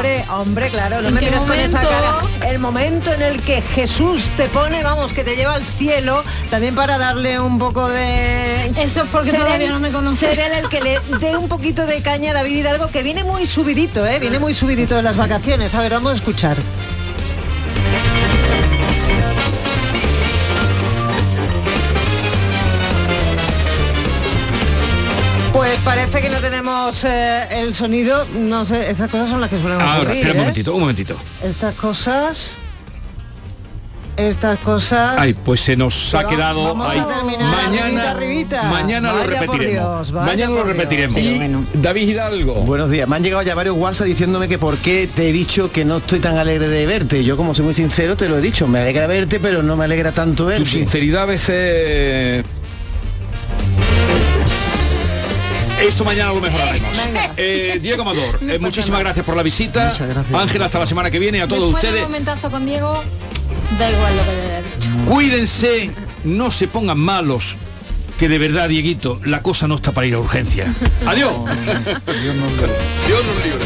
[0.00, 2.22] Hombre, hombre, claro, no ¿En me mires con esa cara.
[2.48, 6.74] El momento en el que Jesús te pone, vamos, que te lleva al cielo, también
[6.74, 8.64] para darle un poco de...
[8.78, 10.16] Eso es porque todavía no me conoce.
[10.16, 13.24] Ser él el que le dé un poquito de caña a David Hidalgo, que viene
[13.24, 14.18] muy subidito, ¿eh?
[14.18, 15.74] Viene muy subidito de las vacaciones.
[15.74, 16.56] A ver, vamos a escuchar.
[27.04, 30.36] Eh, el sonido, no sé, esas cosas son las que suelen Ahora, ocurrir, espera un
[30.36, 30.40] ¿eh?
[30.40, 31.16] momentito, un momentito.
[31.42, 32.56] Estas cosas,
[34.16, 35.14] estas cosas...
[35.18, 37.00] Ay, pues se nos ha Pero quedado vamos a ahí.
[37.00, 38.62] terminar Mañana, arribita, arribita.
[38.64, 39.70] mañana lo Vaya repetiremos.
[40.08, 41.20] Dios, vaya mañana lo repetiremos.
[41.20, 42.54] Y- David Hidalgo.
[42.62, 45.72] Buenos días, me han llegado ya varios WhatsApp diciéndome que por qué te he dicho
[45.72, 47.24] que no estoy tan alegre de verte.
[47.24, 49.84] Yo como soy muy sincero te lo he dicho, me alegra verte, pero no me
[49.84, 50.64] alegra tanto verte.
[50.64, 52.44] Tu sinceridad a veces...
[55.80, 56.88] Esto mañana lo mejoraremos.
[57.36, 59.92] Eh, Diego Amador, eh, muchísimas gracias por la visita.
[60.34, 61.40] Ángela, hasta la semana que viene.
[61.40, 63.02] A todos Después ustedes, momentazo con Diego,
[63.78, 64.88] da igual lo que le haya dicho.
[65.08, 65.90] cuídense,
[66.24, 67.56] no se pongan malos,
[68.18, 70.72] que de verdad, Dieguito, la cosa no está para ir a urgencia.
[71.06, 71.32] Adiós.
[72.06, 72.52] Dios nos
[73.44, 73.64] libre.